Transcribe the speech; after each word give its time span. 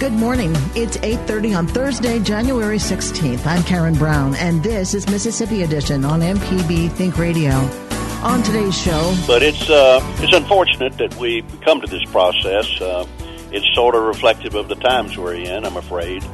Good 0.00 0.12
morning. 0.14 0.52
It's 0.74 0.96
8:30 0.96 1.54
on 1.54 1.66
Thursday, 1.66 2.20
January 2.20 2.78
16th. 2.78 3.44
I'm 3.44 3.62
Karen 3.64 3.92
Brown 3.92 4.34
and 4.36 4.62
this 4.62 4.94
is 4.94 5.06
Mississippi 5.10 5.62
Edition 5.62 6.06
on 6.06 6.20
MPB 6.20 6.90
Think 6.92 7.18
Radio. 7.18 7.50
On 8.22 8.42
today's 8.42 8.74
show, 8.74 9.14
but 9.26 9.42
it's 9.42 9.68
uh, 9.68 10.00
it's 10.20 10.32
unfortunate 10.32 10.96
that 10.96 11.14
we 11.16 11.42
come 11.60 11.82
to 11.82 11.86
this 11.86 12.02
process. 12.06 12.80
Uh, 12.80 13.06
it's 13.52 13.68
sort 13.74 13.94
of 13.94 14.04
reflective 14.04 14.54
of 14.54 14.68
the 14.68 14.74
times 14.76 15.18
we're 15.18 15.34
in, 15.34 15.66
I'm 15.66 15.76
afraid. 15.76 16.24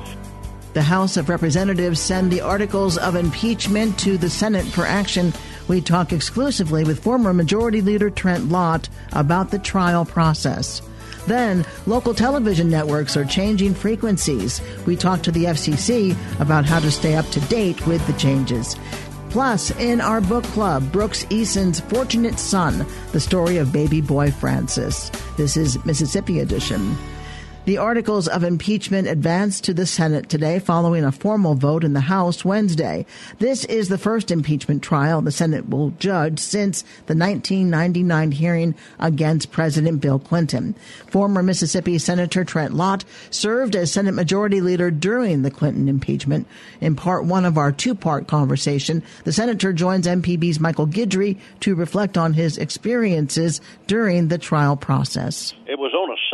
The 0.74 0.82
House 0.82 1.16
of 1.16 1.28
Representatives 1.28 2.00
send 2.00 2.30
the 2.30 2.42
articles 2.42 2.96
of 2.96 3.16
impeachment 3.16 3.98
to 3.98 4.16
the 4.16 4.30
Senate 4.30 4.66
for 4.66 4.86
action. 4.86 5.32
We 5.66 5.80
talk 5.80 6.12
exclusively 6.12 6.84
with 6.84 7.02
former 7.02 7.34
Majority 7.34 7.82
Leader 7.82 8.10
Trent 8.10 8.48
Lott 8.48 8.88
about 9.12 9.50
the 9.50 9.58
trial 9.58 10.04
process. 10.04 10.82
Then, 11.26 11.64
local 11.86 12.14
television 12.14 12.70
networks 12.70 13.16
are 13.16 13.24
changing 13.24 13.74
frequencies. 13.74 14.60
We 14.86 14.96
talked 14.96 15.24
to 15.24 15.32
the 15.32 15.44
FCC 15.44 16.16
about 16.40 16.64
how 16.64 16.80
to 16.80 16.90
stay 16.90 17.14
up 17.14 17.26
to 17.30 17.40
date 17.40 17.86
with 17.86 18.06
the 18.06 18.12
changes. 18.14 18.76
Plus, 19.30 19.70
in 19.72 20.00
our 20.00 20.20
book 20.20 20.44
club, 20.44 20.90
Brooks 20.92 21.26
Eason's 21.30 21.80
Fortunate 21.80 22.38
Son, 22.38 22.86
the 23.12 23.20
story 23.20 23.58
of 23.58 23.72
baby 23.72 24.00
boy 24.00 24.30
Francis. 24.30 25.10
This 25.36 25.56
is 25.56 25.84
Mississippi 25.84 26.40
Edition. 26.40 26.96
The 27.66 27.78
articles 27.78 28.28
of 28.28 28.44
impeachment 28.44 29.08
advanced 29.08 29.64
to 29.64 29.74
the 29.74 29.86
Senate 29.86 30.28
today 30.28 30.60
following 30.60 31.02
a 31.02 31.10
formal 31.10 31.56
vote 31.56 31.82
in 31.82 31.94
the 31.94 32.00
House 32.00 32.44
Wednesday. 32.44 33.04
This 33.40 33.64
is 33.64 33.88
the 33.88 33.98
first 33.98 34.30
impeachment 34.30 34.84
trial 34.84 35.20
the 35.20 35.32
Senate 35.32 35.68
will 35.68 35.90
judge 35.98 36.38
since 36.38 36.82
the 37.06 37.16
1999 37.16 38.30
hearing 38.30 38.76
against 39.00 39.50
President 39.50 40.00
Bill 40.00 40.20
Clinton. 40.20 40.76
Former 41.08 41.42
Mississippi 41.42 41.98
Senator 41.98 42.44
Trent 42.44 42.72
Lott 42.72 43.04
served 43.30 43.74
as 43.74 43.90
Senate 43.90 44.14
Majority 44.14 44.60
Leader 44.60 44.92
during 44.92 45.42
the 45.42 45.50
Clinton 45.50 45.88
impeachment. 45.88 46.46
In 46.80 46.94
part 46.94 47.24
one 47.24 47.44
of 47.44 47.58
our 47.58 47.72
two-part 47.72 48.28
conversation, 48.28 49.02
the 49.24 49.32
senator 49.32 49.72
joins 49.72 50.06
MPB's 50.06 50.60
Michael 50.60 50.86
Guidry 50.86 51.36
to 51.60 51.74
reflect 51.74 52.16
on 52.16 52.32
his 52.32 52.58
experiences 52.58 53.60
during 53.88 54.28
the 54.28 54.38
trial 54.38 54.76
process. 54.76 55.52
It 55.66 55.80
was 55.80 55.85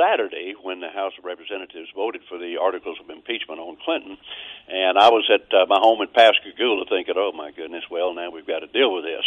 Saturday 0.02 0.54
when 0.60 0.80
the 0.80 0.90
House 0.90 1.12
of 1.18 1.24
Representatives 1.24 1.88
voted 1.94 2.22
for 2.28 2.38
the 2.38 2.56
articles 2.58 2.98
of 2.98 3.08
impeachment 3.08 3.60
on 3.60 3.76
Clinton, 3.84 4.18
and 4.66 4.98
I 4.98 5.10
was 5.10 5.30
at 5.30 5.46
uh, 5.54 5.66
my 5.68 5.78
home 5.78 6.02
in 6.02 6.08
Pascagoula 6.08 6.86
thinking, 6.88 7.14
"Oh 7.16 7.30
my 7.30 7.52
goodness, 7.52 7.84
well 7.90 8.12
now 8.12 8.30
we've 8.30 8.46
got 8.46 8.60
to 8.60 8.66
deal 8.66 8.92
with 8.92 9.04
this." 9.04 9.22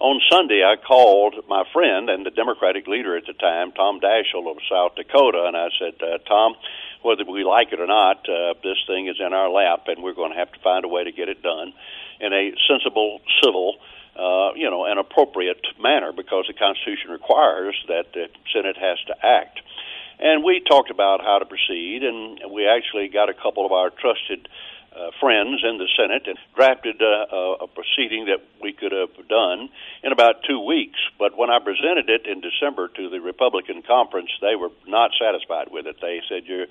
On 0.00 0.20
Sunday, 0.30 0.64
I 0.66 0.74
called 0.82 1.36
my 1.48 1.62
friend 1.72 2.10
and 2.10 2.26
the 2.26 2.30
Democratic 2.34 2.88
leader 2.88 3.16
at 3.16 3.26
the 3.26 3.34
time, 3.34 3.70
Tom 3.72 4.00
Daschle 4.00 4.50
of 4.50 4.58
South 4.68 4.96
Dakota, 4.96 5.44
and 5.46 5.56
I 5.56 5.68
said, 5.78 5.94
uh, 6.02 6.18
"Tom." 6.26 6.56
Whether 7.02 7.24
we 7.24 7.44
like 7.44 7.72
it 7.72 7.78
or 7.78 7.86
not, 7.86 8.26
uh, 8.28 8.54
this 8.64 8.78
thing 8.88 9.06
is 9.06 9.20
in 9.20 9.32
our 9.32 9.48
lap, 9.48 9.86
and 9.86 10.02
we're 10.02 10.14
going 10.14 10.32
to 10.32 10.38
have 10.38 10.50
to 10.50 10.58
find 10.58 10.84
a 10.84 10.88
way 10.88 11.04
to 11.04 11.12
get 11.12 11.28
it 11.28 11.40
done 11.40 11.72
in 12.18 12.32
a 12.32 12.50
sensible, 12.66 13.20
civil, 13.44 13.76
uh, 14.18 14.54
you 14.56 14.68
know, 14.70 14.86
an 14.86 14.98
appropriate 14.98 15.60
manner 15.78 16.10
because 16.10 16.46
the 16.48 16.54
Constitution 16.54 17.10
requires 17.10 17.76
that 17.86 18.12
the 18.12 18.26
Senate 18.52 18.76
has 18.76 18.98
to 19.06 19.14
act. 19.24 19.60
And 20.18 20.42
we 20.44 20.60
talked 20.60 20.90
about 20.90 21.20
how 21.20 21.38
to 21.38 21.44
proceed, 21.44 22.02
and 22.02 22.40
we 22.50 22.66
actually 22.66 23.08
got 23.08 23.28
a 23.28 23.34
couple 23.34 23.66
of 23.66 23.72
our 23.72 23.90
trusted 23.90 24.48
uh, 24.96 25.10
friends 25.20 25.60
in 25.60 25.76
the 25.76 25.88
Senate 25.92 26.24
and 26.24 26.38
drafted 26.56 26.96
uh, 27.02 27.60
a 27.60 27.68
proceeding 27.68 28.32
that 28.32 28.40
we 28.62 28.72
could 28.72 28.92
have 28.92 29.12
done 29.28 29.68
in 30.02 30.10
about 30.10 30.40
two 30.48 30.58
weeks. 30.64 30.96
But 31.18 31.36
when 31.36 31.50
I 31.50 31.58
presented 31.60 32.08
it 32.08 32.24
in 32.24 32.40
December 32.40 32.88
to 32.96 33.10
the 33.10 33.20
Republican 33.20 33.82
conference, 33.82 34.30
they 34.40 34.56
were 34.56 34.72
not 34.88 35.10
satisfied 35.20 35.68
with 35.70 35.86
it. 35.86 36.00
They 36.00 36.22
said, 36.28 36.48
"You're 36.48 36.66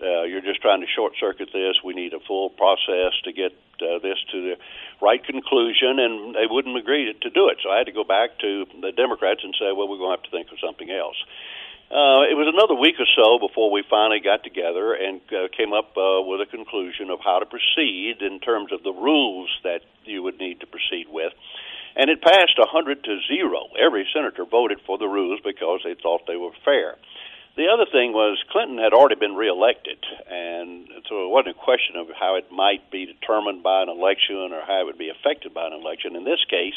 uh, 0.00 0.24
you're 0.24 0.40
just 0.40 0.62
trying 0.62 0.80
to 0.80 0.86
short 0.88 1.20
circuit 1.20 1.50
this. 1.52 1.76
We 1.84 1.92
need 1.92 2.14
a 2.14 2.20
full 2.20 2.48
process 2.48 3.12
to 3.24 3.32
get 3.32 3.52
uh, 3.84 4.00
this 4.00 4.16
to 4.32 4.40
the 4.40 4.56
right 5.02 5.22
conclusion," 5.22 6.00
and 6.00 6.34
they 6.34 6.48
wouldn't 6.48 6.78
agree 6.78 7.12
to 7.12 7.30
do 7.30 7.48
it. 7.52 7.58
So 7.62 7.68
I 7.68 7.76
had 7.76 7.92
to 7.92 7.92
go 7.92 8.04
back 8.04 8.38
to 8.40 8.64
the 8.80 8.92
Democrats 8.92 9.44
and 9.44 9.52
say, 9.60 9.76
"Well, 9.76 9.84
we're 9.84 10.00
going 10.00 10.16
to 10.16 10.22
have 10.22 10.24
to 10.24 10.32
think 10.32 10.48
of 10.48 10.56
something 10.64 10.88
else." 10.88 11.20
Uh, 11.86 12.26
it 12.26 12.34
was 12.34 12.50
another 12.50 12.74
week 12.74 12.98
or 12.98 13.06
so 13.14 13.38
before 13.38 13.70
we 13.70 13.84
finally 13.86 14.18
got 14.18 14.42
together 14.42 14.90
and 14.90 15.22
uh, 15.30 15.46
came 15.54 15.70
up 15.70 15.94
uh, 15.94 16.18
with 16.26 16.42
a 16.42 16.48
conclusion 16.50 17.14
of 17.14 17.22
how 17.22 17.38
to 17.38 17.46
proceed 17.46 18.18
in 18.26 18.40
terms 18.42 18.72
of 18.74 18.82
the 18.82 18.90
rules 18.90 19.46
that 19.62 19.86
you 20.02 20.20
would 20.20 20.34
need 20.40 20.58
to 20.58 20.66
proceed 20.66 21.06
with. 21.06 21.30
And 21.94 22.10
it 22.10 22.20
passed 22.20 22.58
100 22.58 23.04
to 23.04 23.20
0. 23.30 23.70
Every 23.78 24.02
senator 24.12 24.44
voted 24.44 24.82
for 24.84 24.98
the 24.98 25.06
rules 25.06 25.38
because 25.46 25.80
they 25.86 25.94
thought 25.94 26.26
they 26.26 26.36
were 26.36 26.50
fair. 26.64 26.98
The 27.54 27.70
other 27.72 27.86
thing 27.86 28.12
was 28.12 28.36
Clinton 28.50 28.76
had 28.76 28.92
already 28.92 29.14
been 29.14 29.38
reelected, 29.38 30.02
and 30.28 30.90
so 31.08 31.24
it 31.24 31.30
wasn't 31.30 31.56
a 31.56 31.64
question 31.64 31.96
of 31.96 32.10
how 32.12 32.34
it 32.34 32.50
might 32.52 32.90
be 32.90 33.06
determined 33.06 33.62
by 33.62 33.80
an 33.80 33.88
election 33.88 34.52
or 34.52 34.60
how 34.60 34.82
it 34.82 34.86
would 34.90 34.98
be 34.98 35.08
affected 35.08 35.54
by 35.54 35.70
an 35.70 35.72
election. 35.72 36.16
In 36.16 36.24
this 36.24 36.44
case, 36.50 36.76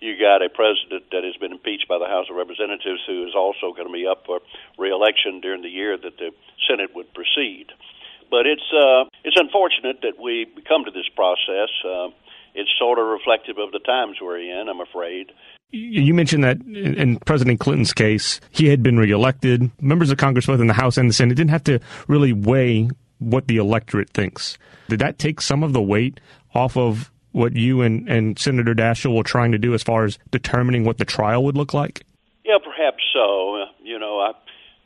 you 0.00 0.16
got 0.18 0.42
a 0.42 0.48
president 0.48 1.04
that 1.12 1.24
has 1.24 1.36
been 1.36 1.52
impeached 1.52 1.86
by 1.88 1.98
the 1.98 2.08
House 2.08 2.26
of 2.30 2.36
Representatives 2.36 3.00
who 3.06 3.26
is 3.28 3.34
also 3.36 3.72
going 3.72 3.86
to 3.86 3.92
be 3.92 4.06
up 4.06 4.24
for 4.24 4.40
reelection 4.78 5.40
during 5.40 5.62
the 5.62 5.68
year 5.68 5.96
that 5.96 6.16
the 6.16 6.32
Senate 6.68 6.90
would 6.94 7.12
proceed. 7.12 7.66
But 8.30 8.46
it's 8.46 8.64
uh, 8.72 9.04
it's 9.24 9.36
unfortunate 9.36 10.00
that 10.02 10.20
we 10.20 10.46
come 10.66 10.84
to 10.84 10.90
this 10.90 11.08
process. 11.14 11.68
Uh, 11.84 12.08
it's 12.54 12.70
sort 12.78 12.98
of 12.98 13.06
reflective 13.06 13.58
of 13.58 13.72
the 13.72 13.78
times 13.78 14.16
we're 14.20 14.38
in, 14.38 14.68
I'm 14.68 14.80
afraid. 14.80 15.32
You 15.72 16.14
mentioned 16.14 16.42
that 16.42 16.60
in 16.62 17.18
President 17.20 17.60
Clinton's 17.60 17.92
case, 17.92 18.40
he 18.50 18.66
had 18.66 18.82
been 18.82 18.98
reelected. 18.98 19.70
Members 19.80 20.10
of 20.10 20.18
Congress, 20.18 20.46
both 20.46 20.60
in 20.60 20.66
the 20.66 20.72
House 20.72 20.96
and 20.96 21.08
the 21.08 21.14
Senate, 21.14 21.36
didn't 21.36 21.50
have 21.50 21.62
to 21.64 21.78
really 22.08 22.32
weigh 22.32 22.90
what 23.20 23.46
the 23.46 23.58
electorate 23.58 24.10
thinks. 24.10 24.58
Did 24.88 24.98
that 24.98 25.18
take 25.18 25.40
some 25.40 25.62
of 25.62 25.72
the 25.72 25.82
weight 25.82 26.18
off 26.54 26.76
of 26.76 27.12
what 27.32 27.56
you 27.56 27.82
and, 27.82 28.08
and 28.08 28.38
Senator 28.38 28.74
Daschle 28.74 29.16
were 29.16 29.22
trying 29.22 29.52
to 29.52 29.58
do 29.58 29.74
as 29.74 29.82
far 29.82 30.04
as 30.04 30.18
determining 30.30 30.84
what 30.84 30.98
the 30.98 31.04
trial 31.04 31.44
would 31.44 31.56
look 31.56 31.74
like? 31.74 32.02
Yeah, 32.44 32.58
perhaps 32.62 33.02
so. 33.12 33.66
You 33.82 33.98
know, 33.98 34.20
I 34.20 34.32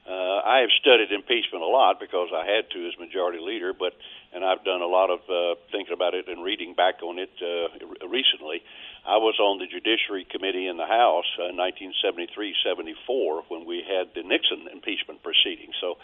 uh, 0.05 0.45
I 0.45 0.61
have 0.61 0.69
studied 0.81 1.13
impeachment 1.13 1.65
a 1.65 1.67
lot 1.67 1.99
because 1.99 2.29
I 2.29 2.45
had 2.45 2.69
to 2.77 2.89
as 2.89 2.93
majority 3.01 3.41
leader, 3.41 3.73
but 3.73 3.97
and 4.35 4.45
I've 4.45 4.63
done 4.63 4.83
a 4.83 4.87
lot 4.87 5.09
of 5.09 5.21
uh, 5.31 5.57
thinking 5.73 5.95
about 5.95 6.13
it 6.13 6.29
and 6.29 6.45
reading 6.45 6.75
back 6.75 7.03
on 7.03 7.19
it 7.19 7.33
uh, 7.41 8.07
recently. 8.09 8.61
I 9.07 9.17
was 9.17 9.39
on 9.41 9.59
the 9.59 9.67
Judiciary 9.67 10.27
Committee 10.29 10.67
in 10.67 10.77
the 10.77 10.85
House 10.85 11.29
uh, 11.41 11.49
in 11.49 11.57
1973-74 11.57 13.49
when 13.49 13.65
we 13.65 13.81
had 13.81 14.13
the 14.15 14.27
Nixon 14.27 14.69
impeachment 14.73 15.23
proceeding. 15.23 15.73
So 15.81 15.97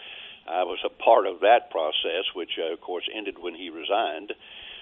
I 0.47 0.63
was 0.63 0.79
a 0.85 0.89
part 0.89 1.27
of 1.27 1.41
that 1.41 1.69
process, 1.69 2.25
which, 2.33 2.57
uh, 2.57 2.73
of 2.73 2.81
course, 2.81 3.05
ended 3.13 3.37
when 3.37 3.53
he 3.53 3.69
resigned. 3.69 4.33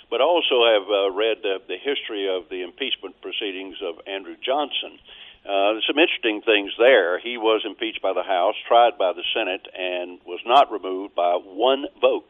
But 0.10 0.22
also 0.22 0.66
have 0.66 0.90
uh, 0.90 1.12
read 1.12 1.38
uh, 1.46 1.60
the 1.68 1.78
history 1.78 2.28
of 2.28 2.50
the 2.50 2.64
impeachment 2.64 3.22
proceedings 3.22 3.78
of 3.82 4.02
Andrew 4.08 4.36
Johnson. 4.44 4.98
Uh, 5.46 5.80
some 5.88 5.98
interesting 5.98 6.42
things 6.42 6.74
there. 6.78 7.20
He 7.20 7.38
was 7.38 7.62
impeached 7.66 8.02
by 8.02 8.14
the 8.14 8.24
House, 8.24 8.56
tried 8.68 8.98
by 8.98 9.14
the 9.14 9.24
Senate, 9.34 9.68
and 9.78 10.20
was 10.26 10.42
not 10.46 10.72
removed 10.72 11.16
by 11.16 11.36
one 11.36 11.86
vote. 12.02 12.26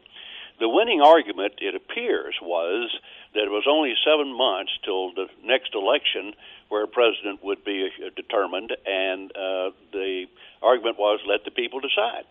The 0.59 0.67
winning 0.67 1.01
argument, 1.01 1.53
it 1.59 1.73
appears, 1.73 2.35
was 2.41 2.91
that 3.33 3.43
it 3.43 3.51
was 3.51 3.63
only 3.67 3.93
seven 4.03 4.35
months 4.35 4.71
till 4.83 5.13
the 5.13 5.27
next 5.43 5.73
election 5.73 6.33
where 6.67 6.83
a 6.83 6.87
president 6.87 7.43
would 7.43 7.63
be 7.63 7.87
uh, 7.87 8.09
determined, 8.15 8.75
and 8.85 9.31
uh, 9.31 9.71
the 9.91 10.25
argument 10.61 10.99
was 10.99 11.19
let 11.27 11.45
the 11.45 11.51
people 11.51 11.79
decide. 11.79 12.25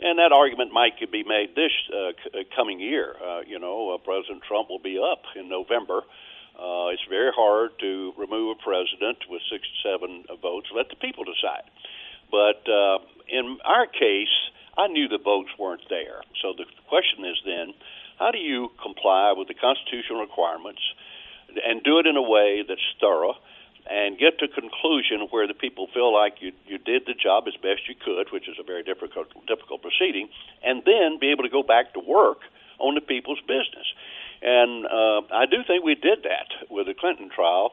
And 0.00 0.18
that 0.18 0.32
argument 0.32 0.72
might 0.72 0.98
could 0.98 1.10
be 1.12 1.24
made 1.24 1.54
this 1.54 1.72
uh, 1.92 2.12
c- 2.16 2.40
uh, 2.40 2.42
coming 2.56 2.80
year. 2.80 3.14
Uh, 3.20 3.40
you 3.46 3.58
know, 3.58 3.94
uh, 3.94 3.98
President 3.98 4.42
Trump 4.48 4.70
will 4.70 4.80
be 4.80 4.98
up 4.98 5.22
in 5.36 5.48
November. 5.48 6.00
Uh, 6.56 6.88
it's 6.88 7.04
very 7.08 7.30
hard 7.34 7.70
to 7.80 8.12
remove 8.16 8.56
a 8.56 8.62
president 8.62 9.18
with 9.28 9.42
six 9.52 9.62
to 9.64 9.88
seven 9.88 10.24
votes. 10.40 10.68
Let 10.74 10.88
the 10.88 10.96
people 10.96 11.24
decide. 11.24 11.68
But 12.30 12.64
uh, 12.68 12.98
in 13.28 13.58
our 13.64 13.86
case, 13.86 14.32
I 14.76 14.88
knew 14.88 15.08
the 15.08 15.18
votes 15.18 15.50
weren't 15.58 15.84
there. 15.90 16.22
So 16.40 16.54
the 16.56 16.64
question 16.88 17.24
is 17.24 17.36
then, 17.44 17.74
how 18.18 18.30
do 18.30 18.38
you 18.38 18.70
comply 18.82 19.34
with 19.36 19.48
the 19.48 19.54
constitutional 19.54 20.20
requirements 20.20 20.80
and 21.64 21.82
do 21.82 21.98
it 21.98 22.06
in 22.06 22.16
a 22.16 22.22
way 22.22 22.64
that's 22.66 22.80
thorough 23.00 23.34
and 23.90 24.16
get 24.16 24.38
to 24.38 24.46
conclusion 24.46 25.26
where 25.30 25.46
the 25.46 25.54
people 25.54 25.88
feel 25.92 26.14
like 26.14 26.40
you 26.40 26.52
you 26.66 26.78
did 26.78 27.02
the 27.06 27.14
job 27.14 27.44
as 27.48 27.54
best 27.56 27.88
you 27.88 27.94
could, 27.94 28.30
which 28.32 28.48
is 28.48 28.56
a 28.58 28.62
very 28.62 28.82
difficult 28.82 29.28
difficult 29.46 29.82
proceeding, 29.82 30.28
and 30.62 30.82
then 30.86 31.18
be 31.18 31.30
able 31.30 31.42
to 31.42 31.50
go 31.50 31.62
back 31.62 31.92
to 31.94 32.00
work 32.00 32.40
on 32.78 32.94
the 32.94 33.00
people's 33.00 33.40
business. 33.40 33.88
And 34.42 34.86
uh, 34.86 35.20
I 35.34 35.44
do 35.50 35.58
think 35.66 35.84
we 35.84 35.94
did 35.94 36.22
that 36.22 36.70
with 36.70 36.86
the 36.86 36.94
Clinton 36.94 37.28
trial, 37.28 37.72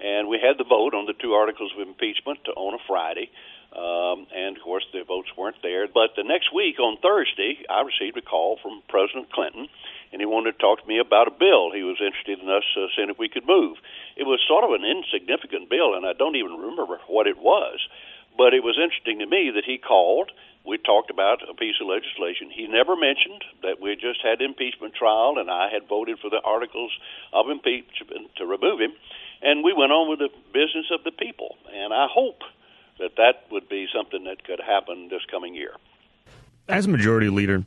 and 0.00 0.26
we 0.28 0.40
had 0.40 0.58
the 0.58 0.64
vote 0.64 0.94
on 0.94 1.06
the 1.06 1.14
two 1.14 1.32
articles 1.34 1.70
of 1.76 1.86
impeachment 1.86 2.40
on 2.56 2.74
a 2.74 2.82
Friday. 2.86 3.30
Um, 3.76 4.26
and 4.34 4.56
of 4.56 4.62
course, 4.62 4.84
the 4.92 5.04
votes 5.04 5.28
weren't 5.36 5.60
there. 5.62 5.86
But 5.86 6.16
the 6.16 6.24
next 6.24 6.54
week, 6.54 6.80
on 6.80 6.96
Thursday, 6.98 7.64
I 7.68 7.82
received 7.82 8.16
a 8.16 8.22
call 8.22 8.58
from 8.62 8.82
President 8.88 9.30
Clinton, 9.30 9.68
and 10.12 10.20
he 10.20 10.26
wanted 10.26 10.52
to 10.52 10.58
talk 10.58 10.80
to 10.80 10.88
me 10.88 10.98
about 10.98 11.28
a 11.28 11.38
bill. 11.38 11.70
He 11.72 11.82
was 11.82 12.00
interested 12.00 12.40
in 12.40 12.48
us 12.48 12.64
uh, 12.76 12.88
seeing 12.96 13.10
if 13.10 13.18
we 13.18 13.28
could 13.28 13.46
move. 13.46 13.76
It 14.16 14.24
was 14.24 14.40
sort 14.48 14.64
of 14.64 14.72
an 14.72 14.84
insignificant 14.84 15.68
bill, 15.68 15.94
and 15.94 16.06
I 16.06 16.14
don't 16.14 16.36
even 16.36 16.56
remember 16.56 16.98
what 17.06 17.26
it 17.26 17.38
was. 17.38 17.78
But 18.36 18.54
it 18.54 18.64
was 18.64 18.78
interesting 18.80 19.18
to 19.18 19.26
me 19.26 19.50
that 19.54 19.64
he 19.64 19.78
called. 19.78 20.32
We 20.64 20.78
talked 20.78 21.10
about 21.10 21.42
a 21.48 21.54
piece 21.54 21.76
of 21.80 21.88
legislation. 21.88 22.50
He 22.50 22.66
never 22.66 22.96
mentioned 22.96 23.44
that 23.62 23.80
we 23.80 23.96
just 23.96 24.20
had 24.22 24.40
impeachment 24.40 24.94
trial, 24.94 25.36
and 25.38 25.50
I 25.50 25.68
had 25.68 25.88
voted 25.88 26.18
for 26.20 26.30
the 26.30 26.40
articles 26.44 26.92
of 27.32 27.50
impeachment 27.50 28.36
to 28.36 28.46
remove 28.46 28.80
him. 28.80 28.92
And 29.42 29.64
we 29.64 29.72
went 29.72 29.92
on 29.92 30.08
with 30.08 30.18
the 30.18 30.30
business 30.52 30.86
of 30.90 31.04
the 31.04 31.12
people. 31.12 31.56
And 31.72 31.92
I 31.92 32.06
hope 32.10 32.42
that 32.98 33.16
that 33.16 33.50
would 33.50 33.68
be 33.68 33.86
something 33.94 34.24
that 34.24 34.44
could 34.44 34.60
happen 34.60 35.08
this 35.08 35.22
coming 35.30 35.54
year. 35.54 35.72
As 36.68 36.86
majority 36.86 37.30
leader, 37.30 37.64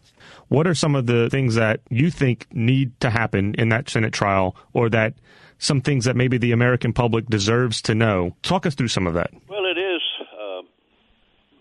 what 0.47 0.67
are 0.67 0.75
some 0.75 0.95
of 0.95 1.07
the 1.07 1.29
things 1.29 1.55
that 1.55 1.81
you 1.89 2.11
think 2.11 2.45
need 2.51 2.99
to 2.99 3.09
happen 3.09 3.55
in 3.55 3.69
that 3.69 3.89
Senate 3.89 4.13
trial 4.13 4.55
or 4.73 4.89
that 4.89 5.15
some 5.57 5.81
things 5.81 6.05
that 6.05 6.15
maybe 6.15 6.37
the 6.37 6.51
American 6.51 6.93
public 6.93 7.25
deserves 7.27 7.81
to 7.83 7.95
know? 7.95 8.35
Talk 8.43 8.65
us 8.65 8.75
through 8.75 8.89
some 8.89 9.07
of 9.07 9.15
that. 9.15 9.31
Well, 9.47 9.65
it 9.65 9.79
is 9.79 10.01
uh, 10.39 10.61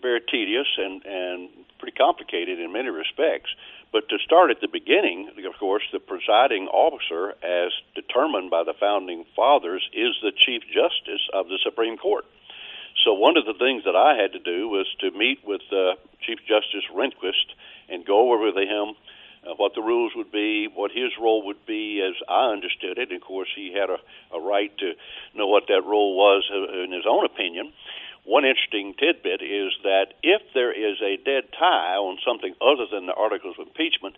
very 0.03 0.21
tedious 0.29 0.67
and, 0.77 1.03
and 1.03 1.49
pretty 1.79 1.97
complicated 1.97 2.59
in 2.59 2.71
many 2.71 2.89
respects. 2.89 3.49
But 3.91 4.07
to 4.09 4.17
start 4.23 4.51
at 4.51 4.61
the 4.61 4.69
beginning, 4.71 5.29
of 5.45 5.59
course, 5.59 5.83
the 5.91 5.99
presiding 5.99 6.67
officer, 6.67 7.35
as 7.43 7.71
determined 7.93 8.49
by 8.49 8.63
the 8.63 8.73
founding 8.79 9.25
fathers, 9.35 9.83
is 9.91 10.15
the 10.21 10.31
Chief 10.31 10.61
Justice 10.71 11.27
of 11.33 11.47
the 11.47 11.59
Supreme 11.63 11.97
Court. 11.97 12.23
So 13.03 13.13
one 13.13 13.37
of 13.37 13.45
the 13.45 13.53
things 13.53 13.83
that 13.85 13.95
I 13.95 14.15
had 14.15 14.33
to 14.33 14.39
do 14.39 14.69
was 14.69 14.87
to 14.99 15.11
meet 15.11 15.39
with 15.45 15.61
uh, 15.71 15.95
Chief 16.21 16.39
Justice 16.47 16.85
Rehnquist 16.93 17.55
and 17.89 18.05
go 18.05 18.31
over 18.31 18.45
with 18.45 18.55
him 18.55 18.95
uh, 19.43 19.55
what 19.55 19.73
the 19.73 19.81
rules 19.81 20.13
would 20.15 20.31
be, 20.31 20.67
what 20.67 20.91
his 20.91 21.11
role 21.19 21.45
would 21.47 21.65
be, 21.65 22.01
as 22.01 22.13
I 22.29 22.51
understood 22.51 22.97
it. 22.97 23.11
Of 23.11 23.21
course, 23.21 23.49
he 23.55 23.73
had 23.73 23.89
a, 23.89 23.97
a 24.35 24.39
right 24.39 24.71
to 24.77 24.93
know 25.33 25.47
what 25.47 25.67
that 25.67 25.81
role 25.85 26.15
was 26.15 26.45
uh, 26.53 26.83
in 26.83 26.91
his 26.91 27.05
own 27.09 27.25
opinion. 27.25 27.73
One 28.23 28.45
interesting 28.45 28.93
tidbit 28.99 29.41
is 29.41 29.73
that 29.81 30.13
if 30.21 30.41
there 30.53 30.71
is 30.71 31.01
a 31.01 31.17
dead 31.17 31.49
tie 31.57 31.97
on 31.97 32.19
something 32.25 32.53
other 32.61 32.85
than 32.85 33.07
the 33.07 33.15
articles 33.15 33.55
of 33.57 33.65
impeachment, 33.65 34.15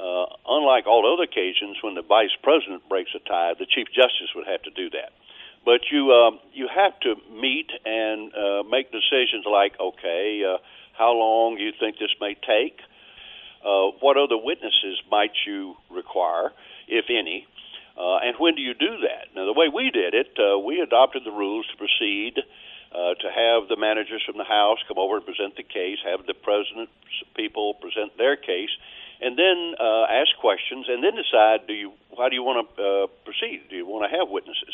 uh, 0.00 0.24
unlike 0.48 0.86
all 0.86 1.04
other 1.04 1.24
occasions 1.24 1.76
when 1.82 1.94
the 1.94 2.02
vice 2.02 2.32
president 2.42 2.88
breaks 2.88 3.10
a 3.14 3.20
tie, 3.28 3.52
the 3.58 3.66
chief 3.66 3.88
justice 3.92 4.32
would 4.34 4.46
have 4.46 4.62
to 4.62 4.70
do 4.70 4.88
that. 4.90 5.12
But 5.64 5.80
you 5.90 6.10
uh, 6.10 6.38
you 6.52 6.68
have 6.74 6.98
to 7.00 7.14
meet 7.30 7.70
and 7.84 8.32
uh, 8.34 8.62
make 8.68 8.90
decisions 8.90 9.44
like, 9.50 9.78
okay, 9.78 10.42
uh, 10.44 10.58
how 10.98 11.12
long 11.12 11.58
you 11.58 11.72
think 11.78 11.98
this 11.98 12.14
may 12.20 12.34
take? 12.34 12.80
Uh, 13.64 13.94
what 14.00 14.16
other 14.16 14.36
witnesses 14.36 15.00
might 15.10 15.30
you 15.46 15.76
require, 15.88 16.50
if 16.88 17.06
any? 17.08 17.46
Uh, 17.96 18.16
and 18.18 18.36
when 18.38 18.56
do 18.56 18.62
you 18.62 18.74
do 18.74 19.06
that? 19.06 19.30
Now, 19.36 19.46
the 19.46 19.52
way 19.52 19.68
we 19.68 19.90
did 19.90 20.14
it, 20.14 20.34
uh, 20.38 20.58
we 20.58 20.80
adopted 20.80 21.22
the 21.24 21.30
rules 21.30 21.66
to 21.70 21.76
proceed 21.76 22.40
uh, 22.92 23.14
to 23.20 23.28
have 23.30 23.68
the 23.68 23.76
managers 23.76 24.22
from 24.26 24.38
the 24.38 24.44
House 24.44 24.78
come 24.88 24.98
over 24.98 25.16
and 25.16 25.24
present 25.24 25.56
the 25.56 25.62
case, 25.62 25.98
have 26.04 26.26
the 26.26 26.34
president's 26.34 26.92
people 27.36 27.74
present 27.74 28.16
their 28.18 28.36
case, 28.36 28.70
and 29.20 29.38
then 29.38 29.74
uh, 29.78 30.04
ask 30.10 30.34
questions, 30.40 30.86
and 30.88 31.04
then 31.04 31.14
decide: 31.14 31.66
Do 31.66 31.74
you 31.74 31.92
how 32.16 32.28
do 32.28 32.34
you 32.34 32.42
want 32.42 32.66
to 32.76 32.82
uh, 32.82 33.06
proceed? 33.24 33.68
Do 33.70 33.76
you 33.76 33.86
want 33.86 34.10
to 34.10 34.16
have 34.16 34.28
witnesses? 34.28 34.71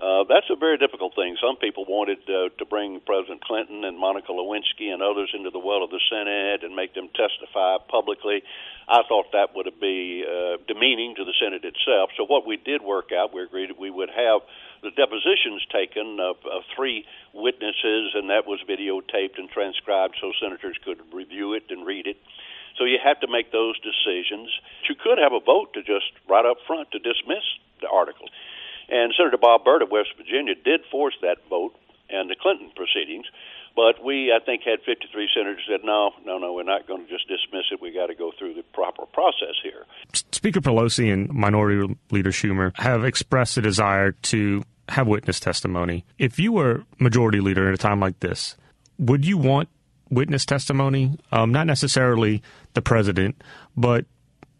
Uh, 0.00 0.24
that's 0.24 0.48
a 0.48 0.56
very 0.56 0.78
difficult 0.78 1.14
thing. 1.14 1.36
Some 1.36 1.56
people 1.60 1.84
wanted 1.84 2.24
uh, 2.24 2.48
to 2.56 2.64
bring 2.64 3.00
President 3.04 3.44
Clinton 3.44 3.84
and 3.84 3.98
Monica 3.98 4.32
Lewinsky 4.32 4.88
and 4.88 5.02
others 5.02 5.28
into 5.36 5.50
the 5.50 5.58
well 5.58 5.84
of 5.84 5.90
the 5.90 6.00
Senate 6.08 6.64
and 6.64 6.74
make 6.74 6.94
them 6.94 7.12
testify 7.12 7.76
publicly. 7.84 8.40
I 8.88 9.04
thought 9.06 9.32
that 9.36 9.54
would 9.54 9.68
be 9.78 10.24
uh, 10.24 10.56
demeaning 10.66 11.14
to 11.16 11.24
the 11.24 11.36
Senate 11.36 11.68
itself. 11.68 12.16
So 12.16 12.24
what 12.24 12.46
we 12.46 12.56
did 12.56 12.80
work 12.80 13.12
out, 13.12 13.34
we 13.34 13.42
agreed 13.42 13.76
we 13.78 13.90
would 13.90 14.08
have 14.08 14.40
the 14.80 14.90
depositions 14.96 15.68
taken 15.68 16.16
of, 16.16 16.40
of 16.48 16.64
three 16.74 17.04
witnesses, 17.34 18.16
and 18.16 18.30
that 18.30 18.48
was 18.48 18.64
videotaped 18.64 19.36
and 19.36 19.50
transcribed 19.50 20.16
so 20.16 20.32
senators 20.40 20.80
could 20.82 20.98
review 21.12 21.52
it 21.52 21.64
and 21.68 21.84
read 21.84 22.06
it. 22.06 22.16
So 22.78 22.84
you 22.88 22.96
have 23.04 23.20
to 23.20 23.28
make 23.28 23.52
those 23.52 23.76
decisions. 23.84 24.48
You 24.88 24.96
could 24.96 25.18
have 25.18 25.36
a 25.36 25.44
vote 25.44 25.74
to 25.74 25.82
just 25.82 26.08
right 26.24 26.46
up 26.46 26.56
front 26.66 26.90
to 26.92 26.98
dismiss 26.98 27.44
the 27.80 27.88
article. 27.88 28.28
And 28.90 29.14
Senator 29.16 29.38
Bob 29.38 29.64
Byrd 29.64 29.82
of 29.82 29.90
West 29.90 30.10
Virginia 30.16 30.54
did 30.54 30.80
force 30.90 31.14
that 31.22 31.38
vote 31.48 31.74
and 32.10 32.28
the 32.28 32.36
Clinton 32.36 32.70
proceedings. 32.74 33.26
But 33.76 34.04
we, 34.04 34.32
I 34.34 34.44
think, 34.44 34.62
had 34.64 34.80
53 34.84 35.28
senators 35.32 35.62
that 35.68 35.80
said, 35.80 35.86
no, 35.86 36.10
no, 36.24 36.38
no, 36.38 36.52
we're 36.52 36.64
not 36.64 36.88
going 36.88 37.06
to 37.06 37.08
just 37.08 37.28
dismiss 37.28 37.70
it. 37.70 37.80
We 37.80 37.92
got 37.92 38.06
to 38.06 38.16
go 38.16 38.32
through 38.36 38.54
the 38.54 38.64
proper 38.74 39.06
process 39.06 39.54
here. 39.62 39.86
Speaker 40.32 40.60
Pelosi 40.60 41.12
and 41.12 41.32
Minority 41.32 41.96
Leader 42.10 42.30
Schumer 42.30 42.72
have 42.78 43.04
expressed 43.04 43.56
a 43.56 43.62
desire 43.62 44.12
to 44.12 44.64
have 44.88 45.06
witness 45.06 45.38
testimony. 45.38 46.04
If 46.18 46.40
you 46.40 46.52
were 46.52 46.84
Majority 46.98 47.40
Leader 47.40 47.68
at 47.68 47.74
a 47.74 47.78
time 47.78 48.00
like 48.00 48.18
this, 48.18 48.56
would 48.98 49.24
you 49.24 49.38
want 49.38 49.68
witness 50.10 50.44
testimony? 50.44 51.16
Um, 51.30 51.52
not 51.52 51.68
necessarily 51.68 52.42
the 52.74 52.82
president, 52.82 53.40
but 53.76 54.04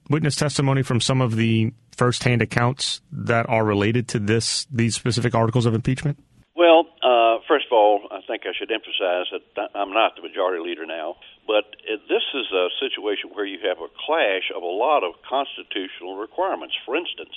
witness 0.09 0.37
testimony 0.37 0.83
from 0.83 1.01
some 1.01 1.21
of 1.21 1.35
the 1.35 1.73
firsthand 2.00 2.40
accounts 2.40 3.04
that 3.12 3.45
are 3.52 3.61
related 3.61 4.09
to 4.09 4.19
this 4.19 4.64
these 4.73 4.97
specific 4.97 5.35
articles 5.35 5.66
of 5.69 5.75
impeachment? 5.76 6.16
Well, 6.57 6.88
uh, 7.04 7.45
first 7.45 7.69
of 7.69 7.76
all, 7.76 8.09
I 8.09 8.25
think 8.25 8.49
I 8.49 8.57
should 8.57 8.73
emphasize 8.73 9.28
that 9.28 9.69
I'm 9.76 9.92
not 9.92 10.16
the 10.16 10.25
majority 10.25 10.64
leader 10.64 10.87
now, 10.88 11.21
but 11.47 11.76
this 11.85 12.25
is 12.33 12.49
a 12.57 12.73
situation 12.80 13.37
where 13.37 13.45
you 13.45 13.61
have 13.69 13.85
a 13.85 13.92
clash 14.00 14.49
of 14.49 14.62
a 14.62 14.75
lot 14.87 15.04
of 15.04 15.21
constitutional 15.28 16.16
requirements. 16.16 16.73
For 16.88 16.97
instance, 16.97 17.37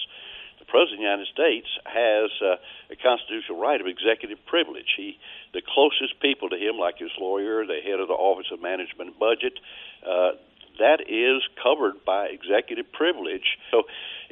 the 0.64 0.68
President 0.72 0.96
of 0.96 1.04
the 1.04 1.12
United 1.12 1.32
States 1.36 1.68
has 1.84 2.32
uh, 2.40 2.56
a 2.88 2.96
constitutional 2.96 3.60
right 3.60 3.84
of 3.84 3.88
executive 3.88 4.40
privilege. 4.48 4.96
He, 4.96 5.20
the 5.52 5.60
closest 5.60 6.24
people 6.24 6.48
to 6.48 6.56
him, 6.56 6.80
like 6.80 7.04
his 7.04 7.12
lawyer, 7.20 7.68
the 7.68 7.84
head 7.84 8.00
of 8.00 8.08
the 8.08 8.16
Office 8.16 8.48
of 8.48 8.64
Management 8.64 9.12
and 9.12 9.20
Budget, 9.20 9.60
uh, 10.08 10.40
that 10.80 11.06
is 11.08 11.42
covered 11.62 12.04
by 12.06 12.28
executive 12.28 12.92
privilege. 12.92 13.58
So 13.72 13.84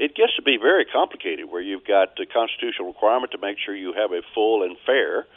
it 0.01 0.15
gets 0.15 0.35
to 0.35 0.41
be 0.41 0.57
very 0.57 0.83
complicated 0.83 1.45
where 1.45 1.61
you've 1.61 1.85
got 1.85 2.17
the 2.17 2.25
constitutional 2.25 2.87
requirement 2.87 3.31
to 3.33 3.37
make 3.37 3.57
sure 3.63 3.75
you 3.75 3.93
have 3.93 4.11
a 4.11 4.25
full 4.33 4.63
and 4.63 4.75
fair 4.83 5.27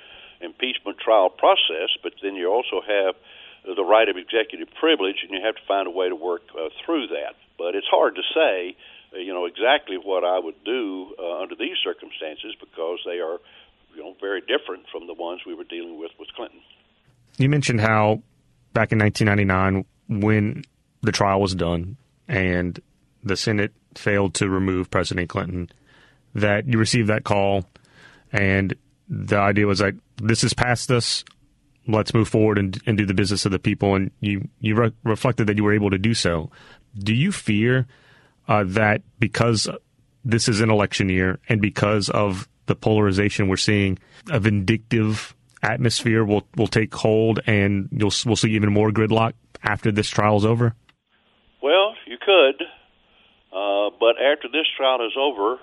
impeachment 0.41 0.97
trial 0.97 1.29
process, 1.29 1.93
but 2.03 2.15
then 2.23 2.35
you 2.35 2.49
also 2.49 2.81
have 2.81 3.15
the 3.77 3.85
right 3.85 4.09
of 4.09 4.17
executive 4.17 4.69
privilege, 4.81 5.21
and 5.21 5.37
you 5.37 5.45
have 5.45 5.55
to 5.57 5.61
find 5.69 5.87
a 5.87 5.91
way 5.91 6.09
to 6.09 6.17
work 6.17 6.49
uh, 6.57 6.73
through 6.81 7.09
that. 7.09 7.37
But 7.59 7.75
it's 7.75 7.87
hard 7.87 8.17
to 8.17 8.23
say, 8.33 8.75
uh, 9.13 9.19
you 9.19 9.35
know, 9.35 9.45
exactly 9.45 9.97
what 9.97 10.25
I 10.25 10.39
would 10.39 10.65
do 10.65 11.15
uh, 11.19 11.43
under 11.43 11.55
these 11.55 11.77
circumstances 11.85 12.57
because 12.59 13.01
they 13.05 13.21
are, 13.21 13.45
you 13.95 14.03
know, 14.03 14.17
very 14.19 14.41
different 14.41 14.89
from 14.91 15.07
the 15.07 15.15
ones 15.15 15.43
we 15.47 15.55
were 15.55 15.65
dealing 15.65 16.01
with 16.01 16.13
with 16.19 16.29
Clinton. 16.35 16.61
You 17.37 17.51
mentioned 17.51 17.83
how 17.83 18.23
back 18.73 18.93
in 18.93 18.99
1999, 18.99 19.85
when 20.09 20.65
the 21.03 21.13
trial 21.13 21.43
was 21.43 21.55
done 21.55 21.99
and 22.29 22.81
the 23.25 23.37
Senate 23.37 23.73
failed 23.95 24.35
to 24.35 24.49
remove 24.49 24.91
President 24.91 25.29
Clinton, 25.29 25.71
that 26.35 26.67
you 26.67 26.79
received 26.79 27.09
that 27.09 27.25
call, 27.25 27.65
and 28.33 28.75
the 29.09 29.39
idea 29.39 29.67
was 29.67 29.81
like, 29.81 29.95
this 30.17 30.45
is 30.45 30.55
past 30.55 30.91
us. 30.91 31.25
Let's 31.87 32.15
move 32.15 32.29
forward 32.29 32.59
and, 32.59 32.81
and 32.87 32.97
do 32.97 33.05
the 33.05 33.15
business 33.15 33.45
of 33.45 33.53
the 33.53 33.59
people. 33.59 33.95
And 33.95 34.11
you 34.21 34.49
you 34.61 34.75
re- 34.75 34.93
reflected 35.05 35.47
that 35.47 35.57
you 35.57 35.65
were 35.65 35.75
able 35.75 35.91
to 35.91 35.99
do 35.99 36.15
so. 36.15 36.51
Do 36.99 37.15
you 37.15 37.31
fear 37.31 37.87
uh, 38.49 38.65
that 38.69 39.03
because 39.19 39.69
this 40.25 40.49
is 40.49 40.61
an 40.61 40.71
election 40.71 41.09
year 41.11 41.41
and 41.49 41.61
because 41.61 42.09
of 42.09 42.49
the 42.67 42.75
polarization 42.75 43.49
we're 43.49 43.57
seeing, 43.57 43.99
a 44.31 44.41
vindictive 44.41 45.35
atmosphere 45.63 46.25
will 46.25 46.47
will 46.57 46.67
take 46.67 46.95
hold, 46.95 47.41
and 47.47 47.89
you'll 47.93 48.13
we'll 48.25 48.37
see 48.37 48.53
even 48.53 48.73
more 48.73 48.91
gridlock 48.91 49.35
after 49.63 49.93
this 49.93 50.09
trial 50.09 50.37
is 50.37 50.45
over? 50.45 50.75
Well, 51.63 51.95
you 52.07 52.17
could, 52.19 52.67
uh, 53.55 53.91
but 54.01 54.21
after 54.21 54.49
this 54.49 54.67
trial 54.77 55.07
is 55.07 55.13
over, 55.17 55.59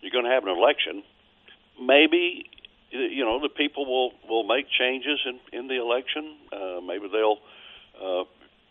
you're 0.00 0.12
going 0.12 0.24
to 0.24 0.30
have 0.30 0.44
an 0.44 0.50
election. 0.50 1.02
Maybe 1.80 2.46
you 2.90 3.24
know 3.24 3.40
the 3.40 3.48
people 3.48 3.86
will 3.86 4.12
will 4.28 4.44
make 4.44 4.66
changes 4.68 5.20
in 5.24 5.40
in 5.58 5.68
the 5.68 5.80
election. 5.80 6.36
Uh, 6.52 6.80
maybe 6.80 7.08
they'll 7.10 7.38
uh, 8.00 8.24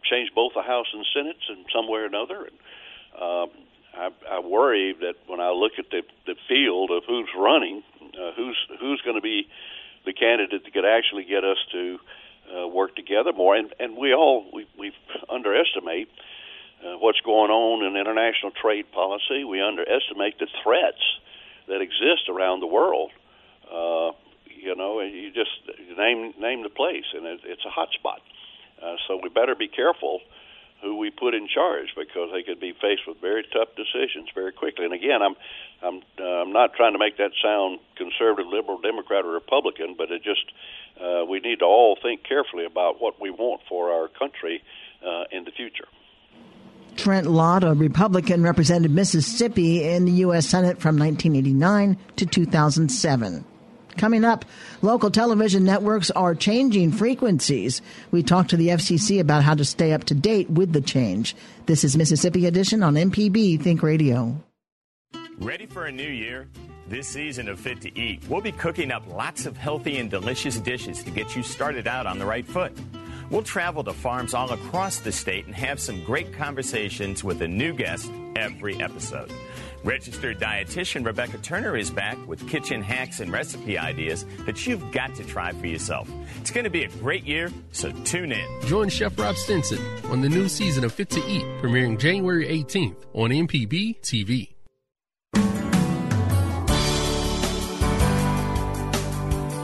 change 0.04 0.30
both 0.36 0.54
the 0.56 0.62
House 0.62 0.88
and 0.94 1.06
Senate 1.14 1.38
in 1.50 1.66
some 1.74 1.88
way 1.90 2.02
or 2.02 2.06
another. 2.06 2.46
And 2.46 3.22
um, 3.22 3.50
I, 3.96 4.10
I 4.30 4.40
worry 4.40 4.96
that 5.02 5.16
when 5.28 5.40
I 5.40 5.52
look 5.52 5.74
at 5.80 5.90
the 5.90 6.04
the 6.26 6.36
field 6.48 6.92
of 6.92 7.04
who's 7.08 7.30
running, 7.38 7.84
uh, 8.02 8.32
who's 8.36 8.58
who's 8.80 9.02
going 9.02 9.16
to 9.16 9.22
be 9.22 9.48
the 10.06 10.14
candidate 10.14 10.64
that 10.64 10.74
could 10.74 10.86
actually 10.86 11.24
get 11.24 11.44
us 11.44 11.58
to 11.72 12.00
uh, 12.56 12.68
work 12.68 12.96
together 12.96 13.34
more, 13.34 13.56
and 13.56 13.74
and 13.80 13.98
we 13.98 14.14
all 14.14 14.46
we 14.54 14.68
we 14.78 14.92
underestimate. 15.30 16.10
Uh, 16.80 16.96
what's 16.98 17.20
going 17.22 17.52
on 17.52 17.84
in 17.86 18.00
international 18.00 18.52
trade 18.52 18.90
policy? 18.92 19.44
We 19.44 19.62
underestimate 19.62 20.40
the 20.40 20.48
threats 20.64 21.04
that 21.68 21.82
exist 21.82 22.30
around 22.30 22.62
the 22.62 22.68
world. 22.68 23.12
Uh, 23.68 24.12
you 24.48 24.76
know, 24.76 25.02
you 25.02 25.32
just 25.32 25.52
name 25.98 26.34
name 26.40 26.64
the 26.64 26.70
place, 26.70 27.06
and 27.14 27.26
it, 27.26 27.42
it's 27.44 27.66
a 27.66 27.70
hot 27.70 27.90
spot. 27.92 28.22
Uh, 28.82 28.96
so 29.08 29.20
we 29.22 29.30
better 29.30 29.56
be 29.56 29.68
careful 29.68 30.22
who 30.82 30.96
we 30.96 31.10
put 31.10 31.34
in 31.34 31.48
charge 31.48 31.88
because 31.98 32.30
they 32.32 32.44
could 32.44 32.60
be 32.60 32.72
faced 32.72 33.04
with 33.06 33.20
very 33.20 33.44
tough 33.52 33.68
decisions 33.76 34.30
very 34.34 34.54
quickly. 34.54 34.86
And 34.86 34.94
again, 34.94 35.22
I'm 35.22 35.36
I'm 35.84 36.02
uh, 36.20 36.24
I'm 36.24 36.54
not 36.54 36.74
trying 36.76 36.94
to 36.94 37.00
make 37.00 37.18
that 37.18 37.32
sound 37.44 37.80
conservative, 37.96 38.48
liberal, 38.48 38.80
Democrat, 38.80 39.26
or 39.26 39.32
Republican, 39.32 39.96
but 39.98 40.12
it 40.12 40.24
just 40.24 40.46
uh, 41.02 41.26
we 41.26 41.40
need 41.40 41.60
to 41.60 41.66
all 41.66 41.98
think 42.02 42.24
carefully 42.24 42.66
about 42.66 43.02
what 43.02 43.20
we 43.20 43.30
want 43.30 43.62
for 43.68 43.92
our 43.92 44.08
country 44.08 44.64
uh, 45.06 45.24
in 45.32 45.44
the 45.44 45.52
future. 45.52 45.88
Trent 46.96 47.28
Lott, 47.28 47.64
a 47.64 47.74
Republican, 47.74 48.44
represented 48.44 48.92
Mississippi 48.92 49.84
in 49.84 50.06
the 50.06 50.12
U.S. 50.24 50.48
Senate 50.48 50.80
from 50.80 50.98
1989 50.98 51.98
to 52.18 52.26
2007. 52.26 53.46
Coming 53.98 54.24
up, 54.24 54.46
local 54.82 55.12
television 55.12 55.66
networks 55.66 56.10
are 56.12 56.34
changing 56.34 56.92
frequencies. 56.92 57.82
We 58.12 58.24
talked 58.24 58.52
to 58.52 58.58
the 58.58 58.70
FCC 58.70 59.20
about 59.20 59.44
how 59.44 59.56
to 59.56 59.66
stay 59.66 59.92
up 59.92 60.06
to 60.06 60.16
date 60.16 60.50
with 60.50 60.72
the 60.72 60.82
change. 60.82 61.36
This 61.66 61.84
is 61.84 61.98
Mississippi 61.98 62.46
Edition 62.46 62.82
on 62.82 62.96
MPB 62.96 63.62
Think 63.62 63.84
Radio. 63.84 64.42
Ready 65.40 65.66
for 65.66 65.86
a 65.86 65.92
new 65.92 66.08
year? 66.10 66.48
This 66.88 67.08
season 67.08 67.48
of 67.50 67.60
Fit 67.60 67.82
to 67.82 68.00
Eat, 68.00 68.24
we'll 68.28 68.42
be 68.42 68.52
cooking 68.52 68.92
up 68.92 69.04
lots 69.08 69.46
of 69.46 69.56
healthy 69.56 69.98
and 69.98 70.10
delicious 70.10 70.60
dishes 70.60 71.04
to 71.04 71.12
get 71.12 71.36
you 71.36 71.44
started 71.44 71.88
out 71.88 72.08
on 72.08 72.20
the 72.20 72.26
right 72.26 72.48
foot. 72.48 72.76
We'll 73.30 73.44
travel 73.44 73.84
to 73.84 73.94
farms 73.94 74.34
all 74.34 74.52
across 74.52 75.00
the 75.00 75.12
state 75.12 75.46
and 75.46 75.54
have 75.56 75.80
some 75.80 76.04
great 76.04 76.34
conversations 76.34 77.24
with 77.24 77.42
a 77.42 77.48
new 77.48 77.74
guest 77.74 78.12
every 78.36 78.82
episode. 78.82 79.32
Registered 79.84 80.40
dietitian 80.40 81.06
Rebecca 81.06 81.38
Turner 81.38 81.78
is 81.78 81.90
back 81.90 82.18
with 82.28 82.48
kitchen 82.50 82.82
hacks 82.82 83.20
and 83.20 83.32
recipe 83.32 83.78
ideas 83.78 84.26
that 84.46 84.66
you've 84.68 84.92
got 84.92 85.16
to 85.16 85.24
try 85.24 85.52
for 85.52 85.68
yourself. 85.68 86.10
It's 86.42 86.52
going 86.52 86.66
to 86.66 86.70
be 86.70 86.84
a 86.84 86.90
great 86.90 87.24
year, 87.24 87.52
so 87.72 87.92
tune 88.04 88.32
in. 88.32 88.62
Join 88.66 88.90
Chef 88.90 89.18
Rob 89.18 89.36
Stinson 89.36 89.80
on 90.06 90.22
the 90.22 90.30
new 90.30 90.50
season 90.50 90.84
of 90.84 90.92
Fit 90.92 91.10
to 91.12 91.26
Eat, 91.26 91.44
premiering 91.62 92.00
January 92.00 92.48
18th 92.48 93.06
on 93.14 93.30
MPB 93.30 94.02
TV. 94.02 94.59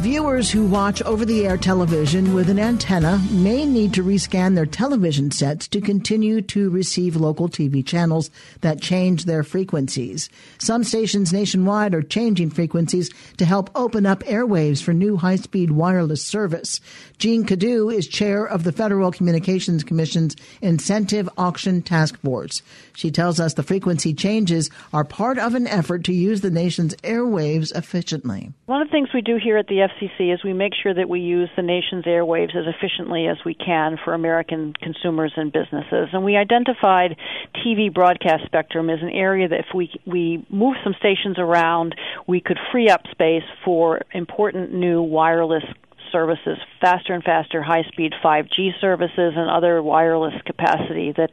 Viewers 0.00 0.50
who 0.50 0.66
watch 0.66 1.00
over 1.02 1.24
the 1.24 1.46
air 1.46 1.56
television 1.56 2.34
with 2.34 2.50
an 2.50 2.58
antenna 2.58 3.18
may 3.30 3.64
need 3.64 3.94
to 3.94 4.04
rescan 4.04 4.54
their 4.54 4.66
television 4.66 5.30
sets 5.30 5.66
to 5.68 5.80
continue 5.80 6.42
to 6.42 6.68
receive 6.68 7.16
local 7.16 7.48
TV 7.48 7.84
channels 7.84 8.30
that 8.60 8.82
change 8.82 9.24
their 9.24 9.42
frequencies. 9.42 10.28
Some 10.58 10.84
stations 10.84 11.32
nationwide 11.32 11.94
are 11.94 12.02
changing 12.02 12.50
frequencies 12.50 13.08
to 13.38 13.46
help 13.46 13.70
open 13.74 14.04
up 14.04 14.20
airwaves 14.24 14.82
for 14.82 14.92
new 14.92 15.16
high 15.16 15.36
speed 15.36 15.70
wireless 15.70 16.22
service. 16.22 16.78
Jean 17.16 17.44
Kiddoo 17.44 17.88
is 17.88 18.06
chair 18.06 18.44
of 18.44 18.64
the 18.64 18.72
Federal 18.72 19.10
Communications 19.10 19.82
Commission's 19.82 20.36
Incentive 20.60 21.26
Auction 21.38 21.80
Task 21.80 22.20
Force. 22.20 22.60
She 22.94 23.10
tells 23.10 23.40
us 23.40 23.54
the 23.54 23.62
frequency 23.62 24.12
changes 24.12 24.68
are 24.92 25.04
part 25.04 25.38
of 25.38 25.54
an 25.54 25.66
effort 25.66 26.04
to 26.04 26.12
use 26.12 26.42
the 26.42 26.50
nation's 26.50 26.94
airwaves 26.96 27.74
efficiently. 27.74 28.52
One 28.66 28.82
of 28.82 28.88
the 28.88 28.92
things 28.92 29.08
we 29.14 29.22
do 29.22 29.38
here 29.42 29.56
at 29.56 29.68
the 29.68 29.85
FCC 29.88 30.32
is 30.32 30.42
we 30.44 30.52
make 30.52 30.72
sure 30.82 30.94
that 30.94 31.08
we 31.08 31.20
use 31.20 31.48
the 31.56 31.62
nation's 31.62 32.04
airwaves 32.04 32.56
as 32.56 32.64
efficiently 32.66 33.26
as 33.26 33.36
we 33.44 33.54
can 33.54 33.98
for 34.04 34.14
American 34.14 34.72
consumers 34.80 35.32
and 35.36 35.52
businesses. 35.52 36.08
And 36.12 36.24
we 36.24 36.36
identified 36.36 37.16
TV 37.64 37.92
broadcast 37.92 38.44
spectrum 38.46 38.90
as 38.90 39.00
an 39.02 39.10
area 39.10 39.48
that 39.48 39.60
if 39.60 39.74
we 39.74 39.90
we 40.06 40.44
move 40.50 40.76
some 40.84 40.94
stations 40.98 41.38
around, 41.38 41.94
we 42.26 42.40
could 42.40 42.58
free 42.72 42.88
up 42.88 43.02
space 43.10 43.44
for 43.64 44.00
important 44.12 44.72
new 44.72 45.02
wireless 45.02 45.64
services, 46.12 46.58
faster 46.80 47.12
and 47.12 47.22
faster 47.22 47.62
high 47.62 47.82
speed 47.92 48.12
5G 48.24 48.80
services 48.80 49.34
and 49.36 49.50
other 49.50 49.82
wireless 49.82 50.34
capacity 50.44 51.12
that 51.16 51.30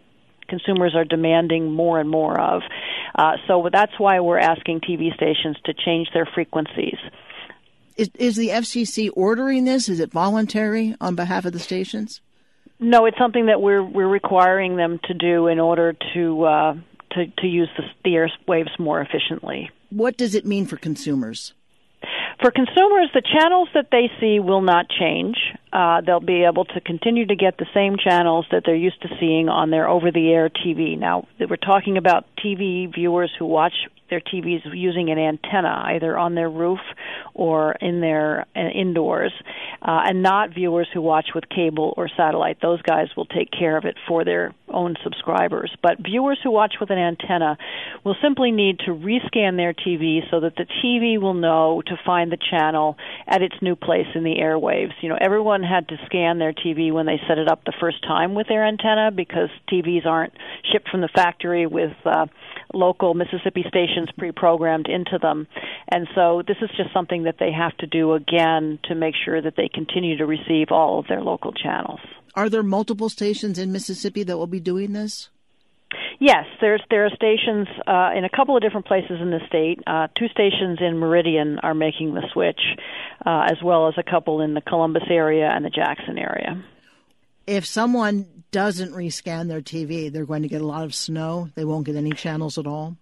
consumers 0.48 0.93
are 0.95 1.05
demanding 1.05 1.72
more 1.72 2.00
and 2.00 2.10
more 2.10 2.39
of. 2.39 2.62
Uh, 3.15 3.33
so 3.48 3.69
that's 3.72 3.93
why 3.98 4.19
we're 4.19 4.39
asking 4.39 4.81
TV 4.81 5.13
stations 5.15 5.57
to 5.65 5.74
change 5.74 6.10
their 6.13 6.27
frequencies. 6.33 6.98
Is, 8.03 8.10
is 8.15 8.36
the 8.36 8.50
FCC 8.50 9.10
ordering 9.15 9.63
this? 9.63 9.88
Is 9.88 10.01
it 10.01 10.12
voluntary 10.12 10.93
on 11.00 11.15
behalf 11.15 11.45
of 11.45 11.53
the 11.53 11.60
stations? 11.60 12.19
No, 12.77 13.05
it's 13.05 13.17
something 13.17 13.45
that 13.45 13.62
we're 13.62 13.83
we're 13.83 14.10
requiring 14.10 14.75
them 14.75 15.00
to 15.05 15.13
do 15.13 15.48
in 15.48 15.57
order 15.57 15.95
to 16.13 16.43
uh, 16.43 16.74
to 17.12 17.27
to 17.38 17.48
use 17.48 17.69
the, 17.77 17.83
the 18.03 18.10
airwaves 18.10 18.77
more 18.77 19.00
efficiently. 19.00 19.69
What 19.89 20.17
does 20.17 20.36
it 20.36 20.45
mean 20.45 20.65
for 20.65 20.75
consumers? 20.75 21.53
For 22.41 22.51
consumers, 22.51 23.10
the 23.13 23.22
channels 23.22 23.69
that 23.74 23.88
they 23.89 24.12
see 24.19 24.41
will 24.41 24.62
not 24.62 24.88
change. 24.89 25.38
Uh, 25.74 26.01
they'll 26.01 26.20
be 26.20 26.44
able 26.44 26.65
to 26.65 26.80
continue 26.82 27.25
to 27.25 27.36
get 27.36 27.58
the 27.58 27.65
same 27.74 27.98
channels 27.98 28.46
that 28.51 28.62
they're 28.63 28.75
used 28.75 29.01
to 29.01 29.08
seeing 29.20 29.50
on 29.50 29.72
their 29.72 29.89
over 29.89 30.12
the 30.12 30.32
air 30.32 30.50
TV. 30.50 30.98
Now, 30.98 31.27
we're 31.39 31.56
talking 31.56 31.98
about 31.98 32.25
TV 32.38 32.94
viewers 32.94 33.32
who 33.39 33.46
watch 33.46 33.74
their 34.13 34.22
TVs 34.22 34.62
using 34.74 35.10
an 35.10 35.18
antenna, 35.18 35.86
either 35.88 36.15
on 36.18 36.36
their 36.36 36.50
roof 36.50 36.80
or 37.34 37.74
in 37.82 38.00
their 38.00 38.46
uh, 38.56 38.60
indoors, 38.60 39.34
uh, 39.82 40.01
and 40.06 40.22
not 40.22 40.53
viewers 40.53 40.88
who 40.94 41.01
watch 41.01 41.30
with 41.34 41.50
cable 41.50 41.96
or 41.98 42.08
satellite. 42.15 42.58
Those 42.62 42.82
guys 42.84 43.08
will 43.18 43.25
take 43.25 43.50
care 43.51 43.75
of 43.75 43.86
it 43.86 43.96
for 44.08 44.24
their 44.24 44.53
own 44.70 44.96
subscribers. 45.03 45.75
But 45.82 45.98
viewers 46.00 46.38
who 46.44 46.51
watch 46.51 46.75
with 46.80 46.92
an 46.92 47.00
antenna 47.00 47.58
will 48.03 48.15
simply 48.22 48.51
need 48.51 48.80
to 48.80 48.92
rescan 48.92 49.58
their 49.58 49.74
TV 49.74 50.20
so 50.30 50.42
that 50.42 50.56
the 50.58 50.68
TV 50.84 51.20
will 51.20 51.34
know 51.34 51.82
to 51.88 51.96
find 52.06 52.32
the 52.32 52.38
channel 52.51 52.98
at 53.27 53.42
its 53.42 53.56
new 53.62 53.75
place 53.75 54.08
in 54.13 54.24
the 54.24 54.36
airwaves. 54.36 54.94
You 55.01 55.10
know, 55.10 55.18
everyone 55.20 55.62
had 55.63 55.88
to 55.89 55.98
scan 56.05 56.39
their 56.39 56.53
TV 56.53 56.91
when 56.91 57.05
they 57.05 57.20
set 57.27 57.38
it 57.38 57.48
up 57.48 57.63
the 57.63 57.74
first 57.79 58.01
time 58.03 58.34
with 58.34 58.48
their 58.48 58.65
antenna 58.65 59.12
because 59.12 59.50
TVs 59.72 60.05
aren't 60.05 60.34
shipped 60.72 60.89
from 60.89 61.01
the 61.01 61.10
factory 61.13 61.65
with 61.65 61.93
uh, 62.05 62.25
local 62.74 63.13
Mississippi 63.13 63.63
stations 63.67 64.10
pre-programmed 64.17 64.88
into 64.88 65.17
them. 65.22 65.48
And 65.89 66.08
so 66.15 66.43
this 66.46 66.58
is 66.62 66.70
just 66.75 66.93
something 66.93 67.24
that 67.24 67.36
they 67.39 67.51
have 67.51 67.75
to 67.77 67.88
do 67.88 68.13
again 68.13 68.79
to 68.86 68.96
make 68.96 69.15
sure 69.24 69.41
that 69.41 69.55
they 69.55 69.70
continue 69.74 70.17
to 70.17 70.25
receive 70.25 70.67
all 70.72 71.00
of 71.00 71.08
their 71.08 71.22
local 71.22 71.53
channels. 71.53 72.00
Are 72.36 72.50
there 72.50 72.63
multiple 72.63 73.10
stations 73.10 73.60
in 73.60 73.72
Mississippi 73.72 74.24
that 74.24 74.38
will 74.38 74.48
be 74.48 74.60
doing 74.60 74.93
this? 74.93 75.29
Yes, 76.20 76.46
there's 76.62 76.82
there 76.90 77.06
are 77.06 77.10
stations 77.10 77.68
uh, 77.88 78.12
in 78.16 78.26
a 78.26 78.30
couple 78.30 78.56
of 78.56 78.62
different 78.62 78.86
places 78.86 79.20
in 79.22 79.30
the 79.30 79.40
state. 79.48 79.80
Uh, 79.86 80.08
two 80.18 80.28
stations 80.30 80.80
in 80.82 80.98
Meridian 80.98 81.60
are 81.60 81.74
making 81.74 82.14
the 82.14 82.24
switch, 82.34 82.62
uh, 83.26 83.48
as 83.52 83.58
well 83.64 83.88
as 83.88 83.96
a 83.98 84.04
couple 84.04 84.42
in 84.42 84.54
the 84.54 84.62
Columbus 84.62 85.04
area 85.10 85.50
and 85.50 85.66
the 85.66 85.70
Jackson 85.70 86.18
area. 86.18 86.64
If 87.46 87.66
someone 87.66 88.44
doesn't 88.52 88.94
rescan 88.94 89.48
their 89.48 89.62
TV, 89.62 90.12
they're 90.12 90.26
going 90.26 90.44
to 90.44 90.48
get 90.48 90.62
a 90.62 90.68
lot 90.68 90.84
of 90.86 90.96
snow. 90.96 91.50
They 91.56 91.66
won't 91.66 91.86
get 91.86 91.96
any 91.96 92.12
channels 92.12 92.58
at 92.58 92.68
all. 92.68 92.96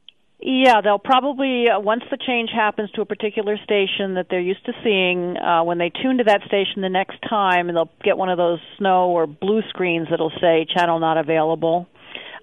Yeah, 0.44 0.82
they'll 0.82 0.98
probably 0.98 1.70
uh, 1.70 1.80
once 1.80 2.02
the 2.10 2.18
change 2.18 2.50
happens 2.52 2.90
to 2.92 3.02
a 3.02 3.06
particular 3.06 3.58
station 3.64 4.16
that 4.16 4.26
they're 4.30 4.40
used 4.40 4.66
to 4.66 4.74
seeing, 4.84 5.38
uh, 5.38 5.64
when 5.64 5.78
they 5.78 5.92
tune 5.92 6.18
to 6.18 6.24
that 6.24 6.42
station 6.48 6.82
the 6.82 6.90
next 6.90 7.18
time, 7.30 7.70
and 7.70 7.78
they'll 7.78 7.92
get 8.04 8.18
one 8.18 8.30
of 8.30 8.38
those 8.40 8.60
snow 8.80 9.10
or 9.10 9.28
blue 9.28 9.62
screens 9.70 10.08
that'll 10.10 10.34
say 10.42 10.66
channel 10.76 10.98
not 11.00 11.18
available. 11.18 11.88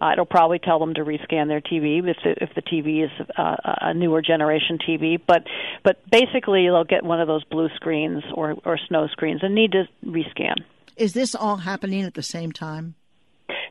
Uh, 0.00 0.10
it'll 0.12 0.26
probably 0.26 0.58
tell 0.58 0.78
them 0.78 0.94
to 0.94 1.04
rescan 1.04 1.48
their 1.48 1.60
TV 1.60 1.98
if 2.08 2.16
the, 2.22 2.34
if 2.42 2.54
the 2.54 2.62
TV 2.62 3.04
is 3.04 3.10
uh, 3.36 3.56
a 3.80 3.94
newer 3.94 4.22
generation 4.22 4.78
TV. 4.78 5.20
But 5.24 5.44
but 5.82 5.98
basically, 6.10 6.66
they'll 6.66 6.84
get 6.84 7.04
one 7.04 7.20
of 7.20 7.26
those 7.26 7.44
blue 7.44 7.68
screens 7.76 8.22
or 8.34 8.56
or 8.64 8.78
snow 8.88 9.08
screens 9.08 9.40
and 9.42 9.54
need 9.54 9.72
to 9.72 9.88
rescan. 10.04 10.56
Is 10.96 11.12
this 11.12 11.34
all 11.34 11.58
happening 11.58 12.02
at 12.02 12.14
the 12.14 12.22
same 12.22 12.52
time? 12.52 12.94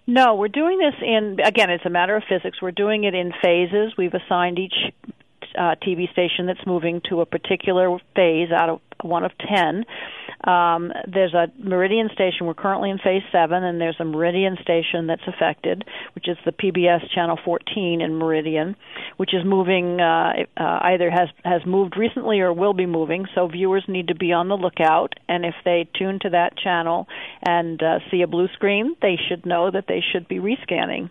No, 0.08 0.36
we're 0.36 0.48
doing 0.48 0.80
this 0.80 0.96
in, 1.02 1.38
again, 1.44 1.70
it's 1.70 1.86
a 1.86 1.90
matter 1.90 2.16
of 2.16 2.24
physics. 2.30 2.62
We're 2.62 2.72
doing 2.72 3.04
it 3.04 3.14
in 3.14 3.34
phases. 3.44 3.92
We've 3.98 4.14
assigned 4.14 4.58
each 4.58 4.74
uh, 5.58 5.76
TV 5.86 6.10
station 6.14 6.46
that's 6.46 6.66
moving 6.66 7.02
to 7.10 7.20
a 7.20 7.26
particular 7.26 7.98
phase 8.16 8.50
out 8.52 8.70
of 8.70 8.82
one 9.04 9.24
of 9.24 9.32
10. 9.38 9.86
Um, 10.44 10.92
there's 11.08 11.34
a 11.34 11.48
Meridian 11.58 12.10
station. 12.13 12.46
We're 12.46 12.54
currently 12.54 12.89
in 12.89 13.00
phase 13.00 13.24
seven, 13.32 13.63
and 13.63 13.82
there's 13.82 14.00
a 14.00 14.06
Meridian 14.06 14.58
station 14.62 15.08
that's 15.08 15.27
affected, 15.27 15.84
which 16.13 16.27
is 16.27 16.38
the 16.46 16.51
PBS 16.51 17.10
channel 17.13 17.39
14 17.44 18.01
in 18.01 18.16
Meridian, 18.16 18.75
which 19.18 19.34
is 19.34 19.44
moving 19.44 20.00
uh, 20.00 20.34
uh, 20.56 20.80
either 20.84 21.10
has 21.10 21.30
has 21.44 21.66
moved 21.66 21.98
recently 21.98 22.39
or 22.39 22.54
will 22.54 22.74
be 22.74 22.86
moving. 22.86 23.25
So 23.34 23.48
viewers 23.48 23.84
need 23.88 24.10
to 24.10 24.16
be 24.16 24.32
on 24.32 24.48
the 24.48 24.56
lookout, 24.56 25.16
and 25.27 25.44
if 25.44 25.56
they 25.66 25.89
tune 25.98 26.20
to 26.22 26.30
that 26.30 26.58
channel 26.58 27.08
and 27.42 27.82
uh, 27.82 28.00
see 28.12 28.22
a 28.22 28.27
blue 28.27 28.48
screen, 28.54 28.96
they 29.01 29.18
should 29.27 29.46
know 29.46 29.72
that 29.72 29.86
they 29.88 30.04
should 30.13 30.27
be 30.27 30.38
rescanning. 30.38 31.10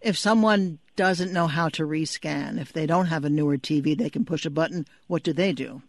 If 0.00 0.16
someone 0.16 0.78
doesn't 0.94 1.32
know 1.32 1.46
how 1.46 1.68
to 1.70 1.82
rescan, 1.82 2.60
if 2.60 2.72
they 2.72 2.86
don't 2.86 3.06
have 3.06 3.24
a 3.24 3.30
newer 3.30 3.56
TV, 3.56 3.96
they 3.96 4.10
can 4.10 4.24
push 4.24 4.46
a 4.46 4.50
button. 4.50 4.86
What 5.08 5.22
do 5.22 5.32
they 5.32 5.52
do? 5.52 5.82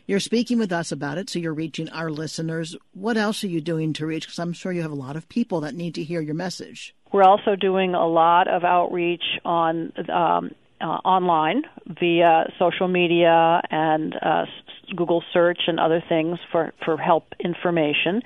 You're 0.08 0.20
speaking 0.20 0.60
with 0.60 0.72
us 0.72 0.92
about 0.92 1.18
it, 1.18 1.30
so 1.30 1.39
you're 1.39 1.54
reaching 1.54 1.89
our 1.89 2.12
listeners. 2.12 2.76
What 2.94 3.18
else 3.18 3.44
are 3.44 3.48
you 3.48 3.60
doing 3.60 3.94
to 3.94 4.06
reach? 4.06 4.26
Because 4.26 4.38
I'm 4.38 4.54
sure 4.54 4.72
you 4.72 4.84
have 4.84 4.92
a 4.92 4.96
lot 4.96 5.16
of 5.16 5.28
people 5.30 5.62
that 5.62 5.74
need 5.74 5.96
to 5.96 6.04
hear 6.04 6.22
your 6.22 6.36
message. 6.36 6.94
We're 7.12 7.24
also 7.24 7.56
doing 7.56 7.96
a 7.96 8.08
lot 8.08 8.48
of 8.48 8.63
outreach 8.63 9.24
on 9.44 9.94
um, 10.10 10.52
uh, 10.80 10.86
online 10.86 11.63
via 11.88 12.52
social 12.60 12.88
media 12.88 13.62
and 13.72 14.16
uh, 14.22 14.46
Google 14.95 15.24
search 15.34 15.62
and 15.67 15.80
other 15.80 16.04
things 16.08 16.39
for, 16.52 16.74
for 16.84 16.98
help 16.98 17.26
information. 17.39 18.21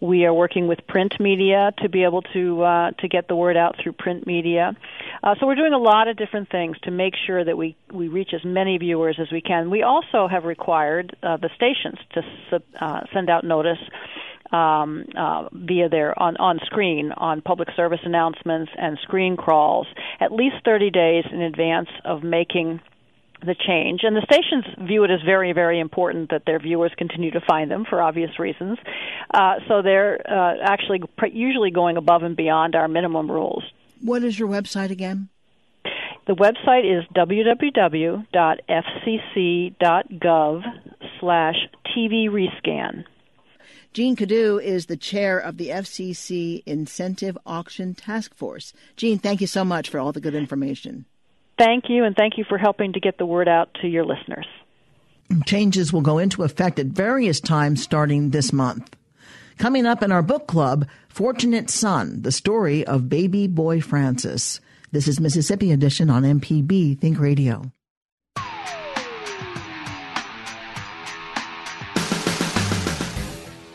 We 0.00 0.24
are 0.24 0.34
working 0.34 0.68
with 0.68 0.86
print 0.86 1.14
media 1.20 1.72
to 1.78 1.88
be 1.88 2.04
able 2.04 2.22
to 2.34 2.62
uh, 2.62 2.90
to 2.98 3.08
get 3.08 3.28
the 3.28 3.36
word 3.36 3.56
out 3.56 3.76
through 3.82 3.92
print 3.92 4.26
media. 4.26 4.76
Uh, 5.22 5.34
so 5.38 5.46
we're 5.46 5.54
doing 5.54 5.72
a 5.72 5.78
lot 5.78 6.08
of 6.08 6.16
different 6.16 6.50
things 6.50 6.76
to 6.82 6.90
make 6.90 7.14
sure 7.26 7.44
that 7.44 7.56
we, 7.56 7.76
we 7.92 8.08
reach 8.08 8.30
as 8.34 8.44
many 8.44 8.78
viewers 8.78 9.18
as 9.20 9.30
we 9.32 9.40
can. 9.40 9.70
We 9.70 9.82
also 9.82 10.28
have 10.28 10.44
required 10.44 11.16
uh, 11.22 11.36
the 11.38 11.50
stations 11.54 11.98
to 12.14 12.22
sub, 12.50 12.62
uh, 12.80 13.00
send 13.12 13.30
out 13.30 13.44
notice 13.44 13.78
um, 14.52 15.06
uh, 15.16 15.48
via 15.52 15.88
their 15.88 16.18
on, 16.20 16.36
on 16.36 16.60
screen 16.64 17.12
on 17.16 17.40
public 17.40 17.68
service 17.76 18.00
announcements 18.04 18.70
and 18.78 18.98
screen 19.02 19.36
crawls 19.36 19.86
at 20.20 20.32
least 20.32 20.56
30 20.64 20.90
days 20.90 21.24
in 21.32 21.40
advance 21.42 21.88
of 22.04 22.22
making 22.22 22.80
the 23.44 23.54
change. 23.54 24.00
And 24.02 24.16
the 24.16 24.22
stations 24.22 24.64
view 24.86 25.04
it 25.04 25.10
as 25.10 25.20
very, 25.24 25.52
very 25.52 25.80
important 25.80 26.30
that 26.30 26.42
their 26.46 26.58
viewers 26.58 26.92
continue 26.96 27.30
to 27.32 27.40
find 27.40 27.70
them 27.70 27.84
for 27.88 28.02
obvious 28.02 28.38
reasons. 28.38 28.78
Uh, 29.32 29.54
so 29.68 29.82
they're 29.82 30.20
uh, 30.28 30.54
actually 30.62 31.02
usually 31.32 31.70
going 31.70 31.96
above 31.96 32.22
and 32.22 32.36
beyond 32.36 32.74
our 32.74 32.88
minimum 32.88 33.30
rules. 33.30 33.64
What 34.00 34.22
is 34.22 34.38
your 34.38 34.48
website 34.48 34.90
again? 34.90 35.28
The 36.26 36.34
website 36.34 36.84
is 36.90 37.04
www.fcc.gov 37.14 38.24
slash 41.20 41.56
TV 41.94 42.28
rescan. 42.30 43.04
Jean 43.92 44.16
Kiddoo 44.16 44.58
is 44.58 44.86
the 44.86 44.96
chair 44.96 45.38
of 45.38 45.56
the 45.56 45.68
FCC 45.68 46.62
Incentive 46.66 47.38
Auction 47.46 47.94
Task 47.94 48.34
Force. 48.34 48.72
Jean, 48.96 49.18
thank 49.18 49.40
you 49.40 49.46
so 49.46 49.64
much 49.64 49.88
for 49.88 50.00
all 50.00 50.10
the 50.12 50.20
good 50.20 50.34
information. 50.34 51.04
Thank 51.56 51.84
you, 51.88 52.04
and 52.04 52.16
thank 52.16 52.36
you 52.36 52.44
for 52.48 52.58
helping 52.58 52.94
to 52.94 53.00
get 53.00 53.18
the 53.18 53.26
word 53.26 53.48
out 53.48 53.72
to 53.80 53.88
your 53.88 54.04
listeners. 54.04 54.46
Changes 55.46 55.92
will 55.92 56.00
go 56.00 56.18
into 56.18 56.42
effect 56.42 56.78
at 56.78 56.86
various 56.86 57.40
times 57.40 57.82
starting 57.82 58.30
this 58.30 58.52
month. 58.52 58.96
Coming 59.58 59.86
up 59.86 60.02
in 60.02 60.10
our 60.10 60.22
book 60.22 60.48
club, 60.48 60.86
Fortunate 61.08 61.70
Son, 61.70 62.22
the 62.22 62.32
story 62.32 62.84
of 62.84 63.08
baby 63.08 63.46
boy 63.46 63.80
Francis. 63.80 64.60
This 64.90 65.06
is 65.06 65.20
Mississippi 65.20 65.70
Edition 65.70 66.10
on 66.10 66.24
MPB 66.24 66.98
Think 66.98 67.20
Radio. 67.20 67.70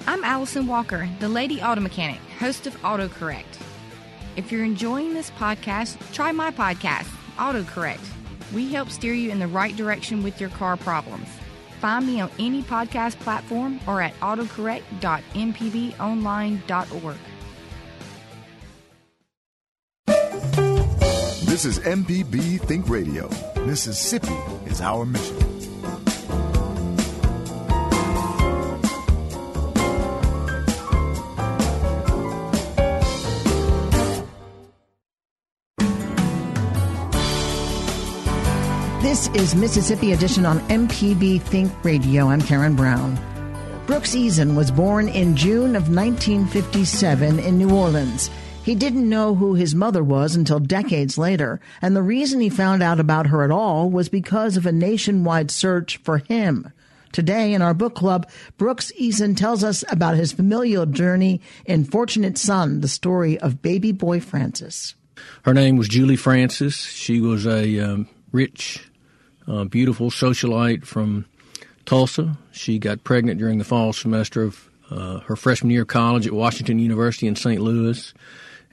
I'm 0.06 0.24
Allison 0.26 0.68
Walker, 0.68 1.10
the 1.20 1.30
lady 1.30 1.62
auto 1.62 1.80
mechanic, 1.80 2.20
host 2.40 2.68
of 2.68 2.76
AutoCorrect. 2.82 3.46
If 4.36 4.52
you're 4.52 4.66
enjoying 4.66 5.14
this 5.14 5.32
podcast, 5.32 5.98
try 6.14 6.34
my 6.34 6.52
podcast 6.52 7.19
AutoCorrect. 7.40 8.06
We 8.54 8.72
help 8.72 8.90
steer 8.90 9.14
you 9.14 9.32
in 9.32 9.40
the 9.40 9.48
right 9.48 9.76
direction 9.76 10.22
with 10.22 10.40
your 10.40 10.52
car 10.52 10.78
problems. 10.78 11.28
Find 11.80 12.06
me 12.06 12.22
on 12.22 12.30
any 12.38 12.62
podcast 12.62 13.18
platform 13.20 13.80
or 13.88 14.02
at 14.02 14.14
autocorrect.mpbonline.org. 14.20 17.18
This 21.46 21.66
is 21.66 21.80
MPB 21.80 22.62
Think 22.62 22.88
Radio. 22.88 23.30
Mississippi 23.66 24.38
is 24.66 24.80
our 24.82 25.06
mission. 25.06 25.59
Is 39.36 39.54
Mississippi 39.54 40.12
Edition 40.12 40.44
on 40.44 40.60
MPB 40.70 41.40
Think 41.42 41.72
Radio. 41.86 42.30
I'm 42.30 42.42
Karen 42.42 42.76
Brown. 42.76 43.16
Brooks 43.86 44.16
Eason 44.16 44.56
was 44.56 44.72
born 44.72 45.08
in 45.08 45.36
June 45.36 45.76
of 45.76 45.88
1957 45.94 47.38
in 47.38 47.58
New 47.58 47.70
Orleans. 47.70 48.32
He 48.64 48.74
didn't 48.74 49.08
know 49.08 49.36
who 49.36 49.54
his 49.54 49.76
mother 49.76 50.04
was 50.04 50.36
until 50.36 50.60
decades 50.60 51.20
later, 51.20 51.60
and 51.80 51.96
the 51.96 52.02
reason 52.02 52.40
he 52.40 52.50
found 52.50 52.82
out 52.82 53.00
about 53.00 53.28
her 53.28 53.44
at 53.44 53.52
all 53.52 53.92
was 53.92 54.10
because 54.10 54.58
of 54.58 54.66
a 54.66 54.72
nationwide 54.72 55.52
search 55.52 55.98
for 55.98 56.18
him. 56.18 56.72
Today 57.12 57.54
in 57.54 57.62
our 57.62 57.76
book 57.76 57.94
club, 57.94 58.28
Brooks 58.58 58.92
Eason 59.00 59.38
tells 59.38 59.64
us 59.64 59.84
about 59.92 60.16
his 60.16 60.32
familial 60.32 60.88
journey 60.88 61.40
in 61.66 61.84
Fortunate 61.84 62.38
Son, 62.38 62.82
the 62.82 62.88
story 62.88 63.38
of 63.38 63.62
baby 63.62 63.92
boy 63.92 64.22
Francis. 64.22 64.96
Her 65.44 65.54
name 65.54 65.78
was 65.78 65.88
Julie 65.88 66.16
Francis. 66.16 66.78
She 66.78 67.22
was 67.22 67.46
a 67.46 67.80
um, 67.80 68.08
rich 68.32 68.89
uh, 69.50 69.66
beautiful 69.66 70.12
socialite 70.12 70.86
from 70.86 71.26
Tulsa. 71.86 72.38
She 72.52 72.80
got 72.80 73.04
pregnant 73.04 73.40
during 73.40 73.58
the 73.58 73.64
fall 73.66 73.92
semester 73.94 74.44
of 74.44 74.70
uh, 74.92 75.20
her 75.22 75.36
freshman 75.36 75.72
year 75.72 75.82
of 75.82 75.88
college 75.88 76.28
at 76.28 76.34
Washington 76.34 76.80
University 76.80 77.28
in 77.28 77.36
St. 77.36 77.62
Louis, 77.62 78.14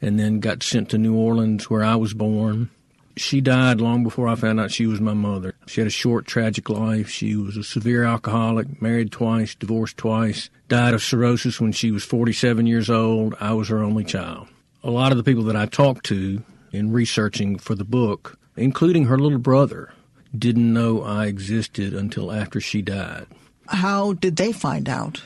and 0.00 0.20
then 0.20 0.40
got 0.40 0.62
sent 0.62 0.90
to 0.90 0.98
New 0.98 1.16
Orleans, 1.16 1.70
where 1.70 1.82
I 1.82 1.96
was 1.96 2.14
born. 2.14 2.70
She 3.16 3.40
died 3.40 3.80
long 3.80 4.02
before 4.02 4.28
I 4.28 4.34
found 4.34 4.60
out 4.60 4.70
she 4.70 4.86
was 4.86 5.00
my 5.00 5.14
mother. 5.14 5.54
She 5.66 5.80
had 5.80 5.88
a 5.88 5.90
short, 5.90 6.26
tragic 6.26 6.68
life. 6.68 7.08
She 7.08 7.34
was 7.34 7.56
a 7.56 7.64
severe 7.64 8.04
alcoholic, 8.04 8.82
married 8.82 9.10
twice, 9.10 9.54
divorced 9.54 9.96
twice, 9.96 10.50
died 10.68 10.92
of 10.92 11.02
cirrhosis 11.02 11.58
when 11.58 11.72
she 11.72 11.90
was 11.90 12.04
47 12.04 12.66
years 12.66 12.90
old. 12.90 13.34
I 13.40 13.54
was 13.54 13.68
her 13.68 13.82
only 13.82 14.04
child. 14.04 14.48
A 14.84 14.90
lot 14.90 15.12
of 15.12 15.18
the 15.18 15.24
people 15.24 15.44
that 15.44 15.56
I 15.56 15.64
talked 15.64 16.04
to 16.06 16.42
in 16.72 16.92
researching 16.92 17.58
for 17.58 17.74
the 17.74 17.84
book, 17.84 18.38
including 18.54 19.06
her 19.06 19.18
little 19.18 19.38
brother, 19.38 19.92
didn't 20.38 20.72
know 20.72 21.02
I 21.02 21.26
existed 21.26 21.94
until 21.94 22.32
after 22.32 22.60
she 22.60 22.82
died. 22.82 23.26
How 23.68 24.12
did 24.12 24.36
they 24.36 24.52
find 24.52 24.88
out? 24.88 25.22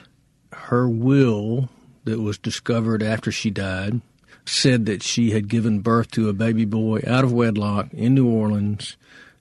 Her 0.53 0.89
will, 0.89 1.69
that 2.05 2.21
was 2.21 2.39
discovered 2.39 3.03
after 3.03 3.31
she 3.31 3.51
died, 3.51 4.01
said 4.47 4.87
that 4.87 5.03
she 5.03 5.31
had 5.31 5.49
given 5.49 5.81
birth 5.81 6.11
to 6.13 6.29
a 6.29 6.33
baby 6.33 6.65
boy 6.65 7.01
out 7.07 7.25
of 7.25 7.33
wedlock 7.33 7.93
in 7.93 8.15
New 8.15 8.29
Orleans 8.29 8.97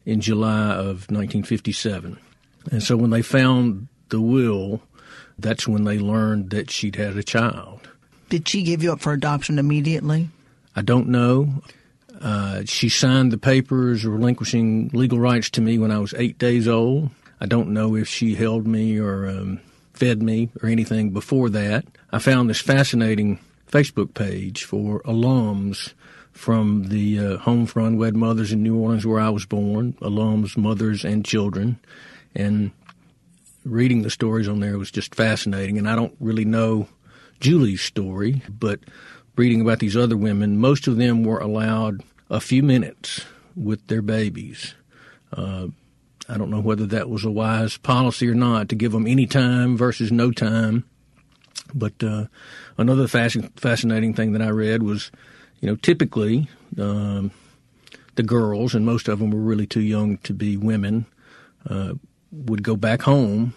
in 0.06 0.22
July 0.22 0.72
of 0.72 1.10
1957. 1.10 2.18
And 2.72 2.84
so 2.84 2.98
when 2.98 3.10
they 3.10 3.22
found 3.22 3.88
the 4.10 4.22
will, 4.22 4.82
that's 5.38 5.68
when 5.68 5.86
they 5.86 6.00
learned 6.00 6.50
that 6.50 6.70
she'd 6.70 6.96
had 6.96 7.16
a 7.18 7.24
child. 7.24 7.88
Did 8.30 8.48
she 8.48 8.62
give 8.64 8.84
you 8.84 8.92
up 8.92 9.00
for 9.00 9.14
adoption 9.14 9.58
immediately? 9.58 10.30
I 10.76 10.82
don't 10.82 11.08
know. 11.08 11.64
Uh, 12.22 12.64
she 12.66 12.90
signed 12.90 13.32
the 13.32 13.38
papers 13.38 14.06
relinquishing 14.06 14.90
legal 14.94 15.20
rights 15.20 15.50
to 15.52 15.62
me 15.62 15.78
when 15.78 15.92
I 15.92 16.00
was 16.00 16.14
eight 16.18 16.38
days 16.38 16.68
old. 16.68 17.10
I 17.40 17.46
don't 17.46 17.70
know 17.70 17.96
if 17.96 18.08
she 18.08 18.36
held 18.36 18.68
me 18.68 18.98
or 19.00 19.28
um, 19.28 19.62
fed 19.94 20.22
me 20.22 20.50
or 20.62 20.70
anything 20.70 21.12
before 21.12 21.50
that. 21.52 21.86
I 22.12 22.20
found 22.20 22.50
this 22.50 22.60
fascinating 22.60 23.40
Facebook 23.72 24.14
page 24.14 24.66
for 24.66 25.02
alums 25.04 25.94
from 26.32 26.90
the 26.90 27.20
uh, 27.20 27.38
Home 27.40 27.66
for 27.66 27.82
Unwed 27.82 28.16
Mothers 28.16 28.52
in 28.52 28.64
New 28.64 28.78
Orleans, 28.78 29.06
where 29.06 29.20
I 29.20 29.30
was 29.30 29.46
born, 29.46 29.94
alums, 30.02 30.58
mothers, 30.58 31.04
and 31.04 31.26
children. 31.26 31.80
And 32.36 32.72
reading 33.66 34.02
the 34.02 34.10
stories 34.10 34.48
on 34.48 34.60
there 34.60 34.78
was 34.78 34.92
just 34.92 35.16
fascinating. 35.16 35.78
And 35.78 35.90
I 35.90 35.96
don't 35.96 36.16
really 36.20 36.46
know 36.46 36.88
Julie's 37.40 37.82
story, 37.82 38.42
but 38.50 38.80
reading 39.36 39.62
about 39.62 39.80
these 39.80 39.98
other 39.98 40.18
women, 40.18 40.60
most 40.60 40.88
of 40.88 40.98
them 40.98 41.24
were 41.24 41.40
allowed 41.40 42.04
a 42.30 42.40
few 42.40 42.64
minutes 42.64 43.26
with 43.56 43.88
their 43.88 44.02
babies. 44.02 44.76
Uh, 45.34 45.68
I 46.28 46.38
don't 46.38 46.52
know 46.52 46.62
whether 46.62 46.86
that 46.88 47.10
was 47.10 47.26
a 47.26 47.32
wise 47.32 47.78
policy 47.78 48.28
or 48.30 48.36
not 48.36 48.70
to 48.70 48.76
give 48.76 48.92
them 48.92 49.08
any 49.08 49.26
time 49.26 49.76
versus 49.76 50.12
no 50.12 50.32
time. 50.32 50.86
But 51.74 52.04
uh, 52.04 52.26
another 52.78 53.08
fasc- 53.08 53.60
fascinating 53.60 54.14
thing 54.14 54.34
that 54.34 54.42
I 54.42 54.50
read 54.50 54.84
was, 54.84 55.12
you 55.60 55.68
know, 55.68 55.76
typically 55.76 56.48
um, 56.78 57.32
the 58.16 58.24
girls, 58.24 58.76
and 58.76 58.86
most 58.86 59.08
of 59.08 59.20
them 59.20 59.32
were 59.32 59.40
really 59.40 59.68
too 59.68 59.82
young 59.82 60.18
to 60.20 60.34
be 60.34 60.58
women, 60.58 61.06
uh, 61.70 61.94
would 62.32 62.64
go 62.64 62.76
back 62.76 63.02
home 63.02 63.54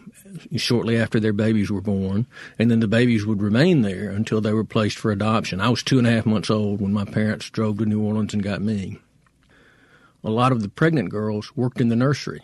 shortly 0.57 0.97
after 0.97 1.21
their 1.21 1.33
babies 1.33 1.71
were 1.71 1.81
born, 1.81 2.27
and 2.59 2.71
then 2.71 2.81
the 2.81 2.89
babies 2.89 3.27
would 3.27 3.43
remain 3.43 3.83
there 3.83 4.11
until 4.11 4.41
they 4.41 4.53
were 4.53 4.65
placed 4.65 4.99
for 4.99 5.11
adoption. 5.11 5.61
I 5.61 5.69
was 5.69 5.83
two 5.83 5.99
and 5.99 6.07
a 6.07 6.11
half 6.11 6.27
months 6.27 6.51
old 6.51 6.81
when 6.81 6.93
my 6.93 7.05
parents 7.05 7.51
drove 7.51 7.79
to 7.79 7.87
New 7.87 8.03
Orleans 8.03 8.33
and 8.33 8.43
got 8.43 8.63
me. 8.63 8.99
A 10.25 10.31
lot 10.31 10.53
of 10.53 10.63
the 10.63 10.69
pregnant 10.69 11.11
girls 11.11 11.57
worked 11.57 11.81
in 11.81 11.89
the 11.89 11.97
nursery. 11.97 12.43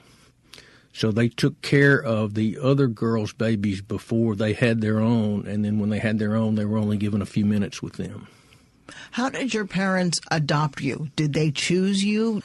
So 0.92 1.12
they 1.12 1.28
took 1.28 1.62
care 1.62 2.02
of 2.02 2.34
the 2.34 2.58
other 2.60 2.88
girls' 2.88 3.32
babies 3.32 3.80
before 3.80 4.34
they 4.34 4.52
had 4.52 4.80
their 4.80 4.98
own, 4.98 5.46
and 5.46 5.64
then 5.64 5.78
when 5.78 5.90
they 5.90 6.00
had 6.00 6.18
their 6.18 6.34
own, 6.34 6.56
they 6.56 6.64
were 6.64 6.78
only 6.78 6.96
given 6.96 7.22
a 7.22 7.26
few 7.26 7.44
minutes 7.44 7.82
with 7.82 7.94
them. 7.94 8.26
How 9.12 9.28
did 9.28 9.54
your 9.54 9.66
parents 9.66 10.20
adopt 10.30 10.80
you? 10.80 11.10
Did 11.14 11.34
they 11.34 11.50
choose 11.50 12.02
you? 12.02 12.42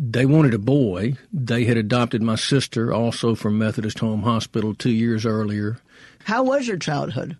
They 0.00 0.26
wanted 0.26 0.54
a 0.54 0.58
boy. 0.58 1.14
They 1.32 1.64
had 1.64 1.76
adopted 1.76 2.22
my 2.22 2.36
sister, 2.36 2.94
also 2.94 3.34
from 3.34 3.58
Methodist 3.58 3.98
Home 3.98 4.22
Hospital, 4.22 4.72
two 4.72 4.92
years 4.92 5.26
earlier. 5.26 5.80
How 6.24 6.44
was 6.44 6.68
your 6.68 6.76
childhood? 6.76 7.36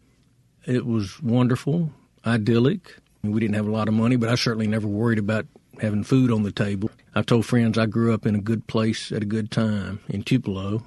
It 0.66 0.84
was 0.84 1.22
wonderful, 1.22 1.92
idyllic. 2.26 2.96
We 3.22 3.38
didn't 3.38 3.54
have 3.54 3.68
a 3.68 3.70
lot 3.70 3.86
of 3.86 3.94
money, 3.94 4.16
but 4.16 4.28
I 4.28 4.34
certainly 4.34 4.66
never 4.66 4.88
worried 4.88 5.20
about 5.20 5.46
having 5.80 6.02
food 6.02 6.32
on 6.32 6.42
the 6.42 6.50
table. 6.50 6.90
I've 7.14 7.26
told 7.26 7.46
friends 7.46 7.78
I 7.78 7.86
grew 7.86 8.12
up 8.12 8.26
in 8.26 8.34
a 8.34 8.40
good 8.40 8.66
place 8.66 9.12
at 9.12 9.22
a 9.22 9.26
good 9.26 9.52
time 9.52 10.00
in 10.08 10.24
Tupelo. 10.24 10.82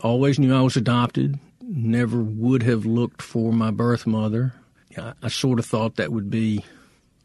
Always 0.00 0.40
knew 0.40 0.52
I 0.52 0.62
was 0.62 0.76
adopted. 0.76 1.38
Never 1.62 2.20
would 2.20 2.64
have 2.64 2.84
looked 2.84 3.22
for 3.22 3.52
my 3.52 3.70
birth 3.70 4.04
mother. 4.04 4.52
I, 4.98 5.12
I 5.22 5.28
sort 5.28 5.60
of 5.60 5.66
thought 5.66 5.94
that 5.96 6.12
would 6.12 6.28
be 6.28 6.64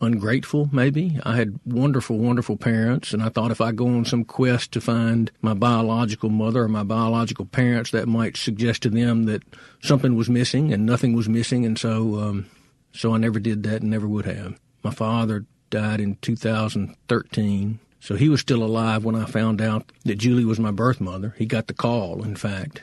ungrateful, 0.02 0.70
maybe. 0.72 1.20
I 1.24 1.36
had 1.36 1.60
wonderful, 1.66 2.18
wonderful 2.18 2.58
parents, 2.58 3.14
and 3.14 3.22
I 3.22 3.30
thought 3.30 3.52
if 3.52 3.62
I 3.62 3.72
go 3.72 3.88
on 3.88 4.06
some 4.06 4.24
quest 4.24 4.72
to 4.74 4.82
find 4.82 5.32
my 5.42 5.54
biological 5.54 6.30
mother 6.30 6.64
or 6.64 6.68
my 6.68 6.84
biological 6.84 7.46
parents, 7.46 7.92
that 7.92 8.08
might 8.08 8.38
suggest 8.38 8.84
to 8.84 8.90
them 8.90 9.26
that 9.26 9.44
something 9.82 10.16
was 10.16 10.30
missing 10.30 10.74
and 10.74 10.86
nothing 10.86 11.14
was 11.14 11.28
missing, 11.30 11.66
and 11.66 11.78
so, 11.78 12.20
um, 12.20 12.50
so 12.94 13.14
I 13.14 13.18
never 13.18 13.40
did 13.40 13.64
that 13.64 13.82
and 13.82 13.92
never 13.92 14.08
would 14.08 14.26
have. 14.26 14.60
My 14.84 14.92
father 14.92 15.46
died 15.70 16.00
in 16.00 16.16
2013, 16.18 17.80
so 18.00 18.16
he 18.16 18.30
was 18.30 18.40
still 18.40 18.64
alive 18.64 19.04
when 19.04 19.16
I 19.16 19.26
found 19.26 19.62
out 19.62 19.92
that 20.06 20.16
Julie 20.16 20.46
was 20.46 20.60
my 20.60 20.72
birth 20.72 21.02
mother. 21.02 21.36
He 21.38 21.46
got 21.46 21.68
the 21.68 21.74
call, 21.74 22.24
in 22.24 22.36
fact, 22.36 22.82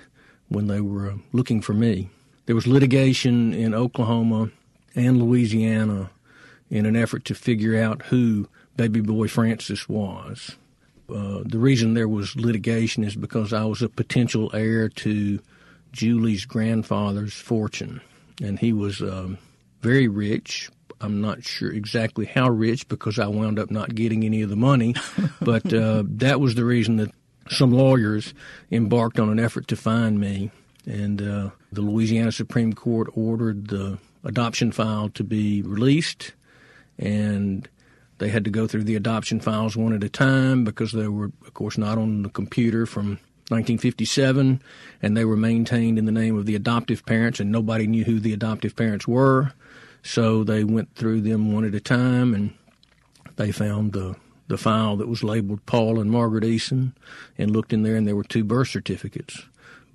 when 0.48 0.66
they 0.66 0.80
were 0.80 1.10
uh, 1.10 1.16
looking 1.32 1.62
for 1.62 1.72
me. 1.72 2.10
There 2.44 2.54
was 2.54 2.66
litigation 2.66 3.52
in 3.52 3.74
Oklahoma 3.74 4.50
and 4.94 5.20
Louisiana 5.20 6.10
in 6.70 6.86
an 6.86 6.96
effort 6.96 7.24
to 7.26 7.34
figure 7.34 7.80
out 7.80 8.02
who 8.02 8.48
baby 8.76 9.00
boy 9.00 9.28
Francis 9.28 9.88
was. 9.88 10.56
Uh, 11.08 11.40
the 11.44 11.58
reason 11.58 11.94
there 11.94 12.08
was 12.08 12.36
litigation 12.36 13.04
is 13.04 13.14
because 13.14 13.52
I 13.52 13.64
was 13.64 13.80
a 13.80 13.88
potential 13.88 14.50
heir 14.52 14.88
to 14.88 15.40
Julie's 15.92 16.44
grandfather's 16.44 17.32
fortune, 17.32 18.00
and 18.42 18.58
he 18.58 18.72
was 18.72 19.00
um, 19.00 19.38
very 19.82 20.08
rich. 20.08 20.68
I'm 21.00 21.20
not 21.20 21.44
sure 21.44 21.70
exactly 21.70 22.26
how 22.26 22.48
rich 22.50 22.88
because 22.88 23.18
I 23.18 23.28
wound 23.28 23.58
up 23.58 23.70
not 23.70 23.94
getting 23.94 24.24
any 24.24 24.42
of 24.42 24.50
the 24.50 24.56
money, 24.56 24.94
but 25.40 25.72
uh, 25.72 26.02
that 26.06 26.40
was 26.40 26.54
the 26.54 26.64
reason 26.64 26.96
that 26.96 27.12
some 27.48 27.70
lawyers 27.70 28.34
embarked 28.72 29.20
on 29.20 29.30
an 29.30 29.38
effort 29.38 29.68
to 29.68 29.76
find 29.76 30.18
me, 30.18 30.50
and 30.86 31.22
uh, 31.22 31.50
the 31.70 31.82
Louisiana 31.82 32.32
Supreme 32.32 32.72
Court 32.72 33.08
ordered 33.14 33.68
the 33.68 33.98
adoption 34.24 34.72
file 34.72 35.08
to 35.10 35.22
be 35.22 35.62
released 35.62 36.32
and 36.98 37.68
they 38.18 38.28
had 38.28 38.44
to 38.44 38.50
go 38.50 38.66
through 38.66 38.84
the 38.84 38.96
adoption 38.96 39.40
files 39.40 39.76
one 39.76 39.92
at 39.92 40.04
a 40.04 40.08
time 40.08 40.64
because 40.64 40.92
they 40.92 41.08
were, 41.08 41.30
of 41.46 41.54
course, 41.54 41.76
not 41.76 41.98
on 41.98 42.22
the 42.22 42.30
computer 42.30 42.86
from 42.86 43.18
1957, 43.48 44.62
and 45.02 45.16
they 45.16 45.24
were 45.24 45.36
maintained 45.36 45.98
in 45.98 46.04
the 46.06 46.12
name 46.12 46.36
of 46.36 46.46
the 46.46 46.56
adoptive 46.56 47.04
parents, 47.06 47.38
and 47.38 47.52
nobody 47.52 47.86
knew 47.86 48.04
who 48.04 48.18
the 48.18 48.32
adoptive 48.32 48.74
parents 48.74 49.06
were. 49.06 49.52
So 50.02 50.44
they 50.44 50.64
went 50.64 50.94
through 50.94 51.20
them 51.20 51.52
one 51.52 51.64
at 51.64 51.74
a 51.74 51.80
time, 51.80 52.34
and 52.34 52.54
they 53.36 53.52
found 53.52 53.92
the 53.92 54.16
the 54.48 54.56
file 54.56 54.96
that 54.96 55.08
was 55.08 55.24
labeled 55.24 55.66
Paul 55.66 55.98
and 55.98 56.10
Margaret 56.10 56.44
Eason, 56.44 56.92
and 57.36 57.50
looked 57.50 57.72
in 57.72 57.82
there, 57.82 57.96
and 57.96 58.06
there 58.06 58.16
were 58.16 58.22
two 58.22 58.44
birth 58.44 58.68
certificates, 58.68 59.44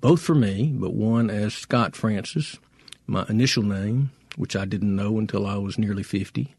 both 0.00 0.20
for 0.20 0.34
me, 0.34 0.72
but 0.74 0.92
one 0.92 1.30
as 1.30 1.54
Scott 1.54 1.96
Francis, 1.96 2.58
my 3.06 3.24
initial 3.30 3.62
name, 3.62 4.10
which 4.36 4.56
I 4.56 4.64
didn't 4.64 4.96
know 4.96 5.18
until 5.18 5.46
I 5.46 5.56
was 5.56 5.78
nearly 5.78 6.02
50, 6.02 6.54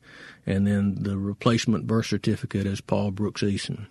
and 0.45 0.67
then 0.67 0.95
the 1.03 1.17
replacement 1.17 1.88
birth 1.88 2.07
certificate 2.07 2.67
as 2.67 2.81
Paul 2.81 3.12
Brooks 3.12 3.41
Eason. 3.41 3.88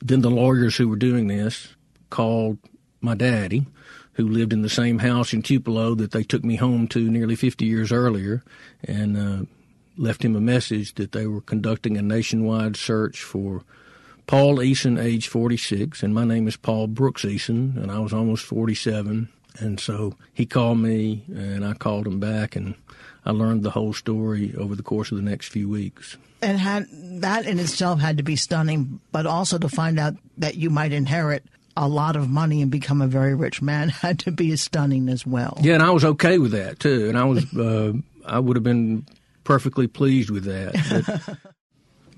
Then 0.00 0.20
the 0.20 0.30
lawyers 0.30 0.76
who 0.76 0.88
were 0.88 0.96
doing 0.96 1.26
this 1.26 1.74
called 2.10 2.58
my 3.00 3.14
daddy, 3.14 3.66
who 4.14 4.28
lived 4.28 4.52
in 4.52 4.62
the 4.62 4.68
same 4.68 4.98
house 4.98 5.32
in 5.32 5.42
Tupelo 5.42 5.94
that 5.94 6.10
they 6.10 6.22
took 6.22 6.44
me 6.44 6.56
home 6.56 6.88
to 6.88 7.10
nearly 7.10 7.36
50 7.36 7.64
years 7.64 7.92
earlier, 7.92 8.42
and 8.84 9.16
uh, 9.16 9.44
left 9.96 10.24
him 10.24 10.36
a 10.36 10.40
message 10.40 10.94
that 10.94 11.12
they 11.12 11.26
were 11.26 11.40
conducting 11.40 11.96
a 11.96 12.02
nationwide 12.02 12.76
search 12.76 13.22
for 13.22 13.62
Paul 14.26 14.56
Eason, 14.56 15.00
age 15.00 15.28
46, 15.28 16.02
and 16.02 16.12
my 16.12 16.24
name 16.24 16.48
is 16.48 16.56
Paul 16.56 16.88
Brooks 16.88 17.24
Eason, 17.24 17.76
and 17.76 17.92
I 17.92 18.00
was 18.00 18.12
almost 18.12 18.44
47. 18.44 19.28
And 19.58 19.80
so 19.80 20.14
he 20.32 20.46
called 20.46 20.78
me, 20.78 21.24
and 21.28 21.64
I 21.64 21.74
called 21.74 22.06
him 22.06 22.20
back, 22.20 22.56
and 22.56 22.74
I 23.24 23.32
learned 23.32 23.62
the 23.62 23.70
whole 23.70 23.92
story 23.92 24.54
over 24.56 24.74
the 24.74 24.82
course 24.82 25.10
of 25.10 25.16
the 25.16 25.22
next 25.22 25.48
few 25.48 25.68
weeks. 25.68 26.16
And 26.42 26.58
had 26.58 26.86
that 27.22 27.46
in 27.46 27.58
itself 27.58 28.00
had 28.00 28.18
to 28.18 28.22
be 28.22 28.36
stunning, 28.36 29.00
but 29.10 29.26
also 29.26 29.58
to 29.58 29.68
find 29.68 29.98
out 29.98 30.14
that 30.38 30.56
you 30.56 30.70
might 30.70 30.92
inherit 30.92 31.44
a 31.76 31.88
lot 31.88 32.16
of 32.16 32.28
money 32.28 32.62
and 32.62 32.70
become 32.70 33.02
a 33.02 33.06
very 33.06 33.34
rich 33.34 33.60
man 33.60 33.88
had 34.02 34.18
to 34.20 34.32
be 34.32 34.54
stunning 34.56 35.08
as 35.08 35.26
well. 35.26 35.58
Yeah, 35.60 35.74
and 35.74 35.82
I 35.82 35.90
was 35.90 36.04
okay 36.04 36.38
with 36.38 36.52
that 36.52 36.80
too, 36.80 37.08
and 37.08 37.18
I 37.18 37.24
was 37.24 37.54
uh, 37.56 37.92
I 38.24 38.38
would 38.38 38.56
have 38.56 38.64
been 38.64 39.06
perfectly 39.44 39.86
pleased 39.86 40.30
with 40.30 40.44
that. 40.44 41.38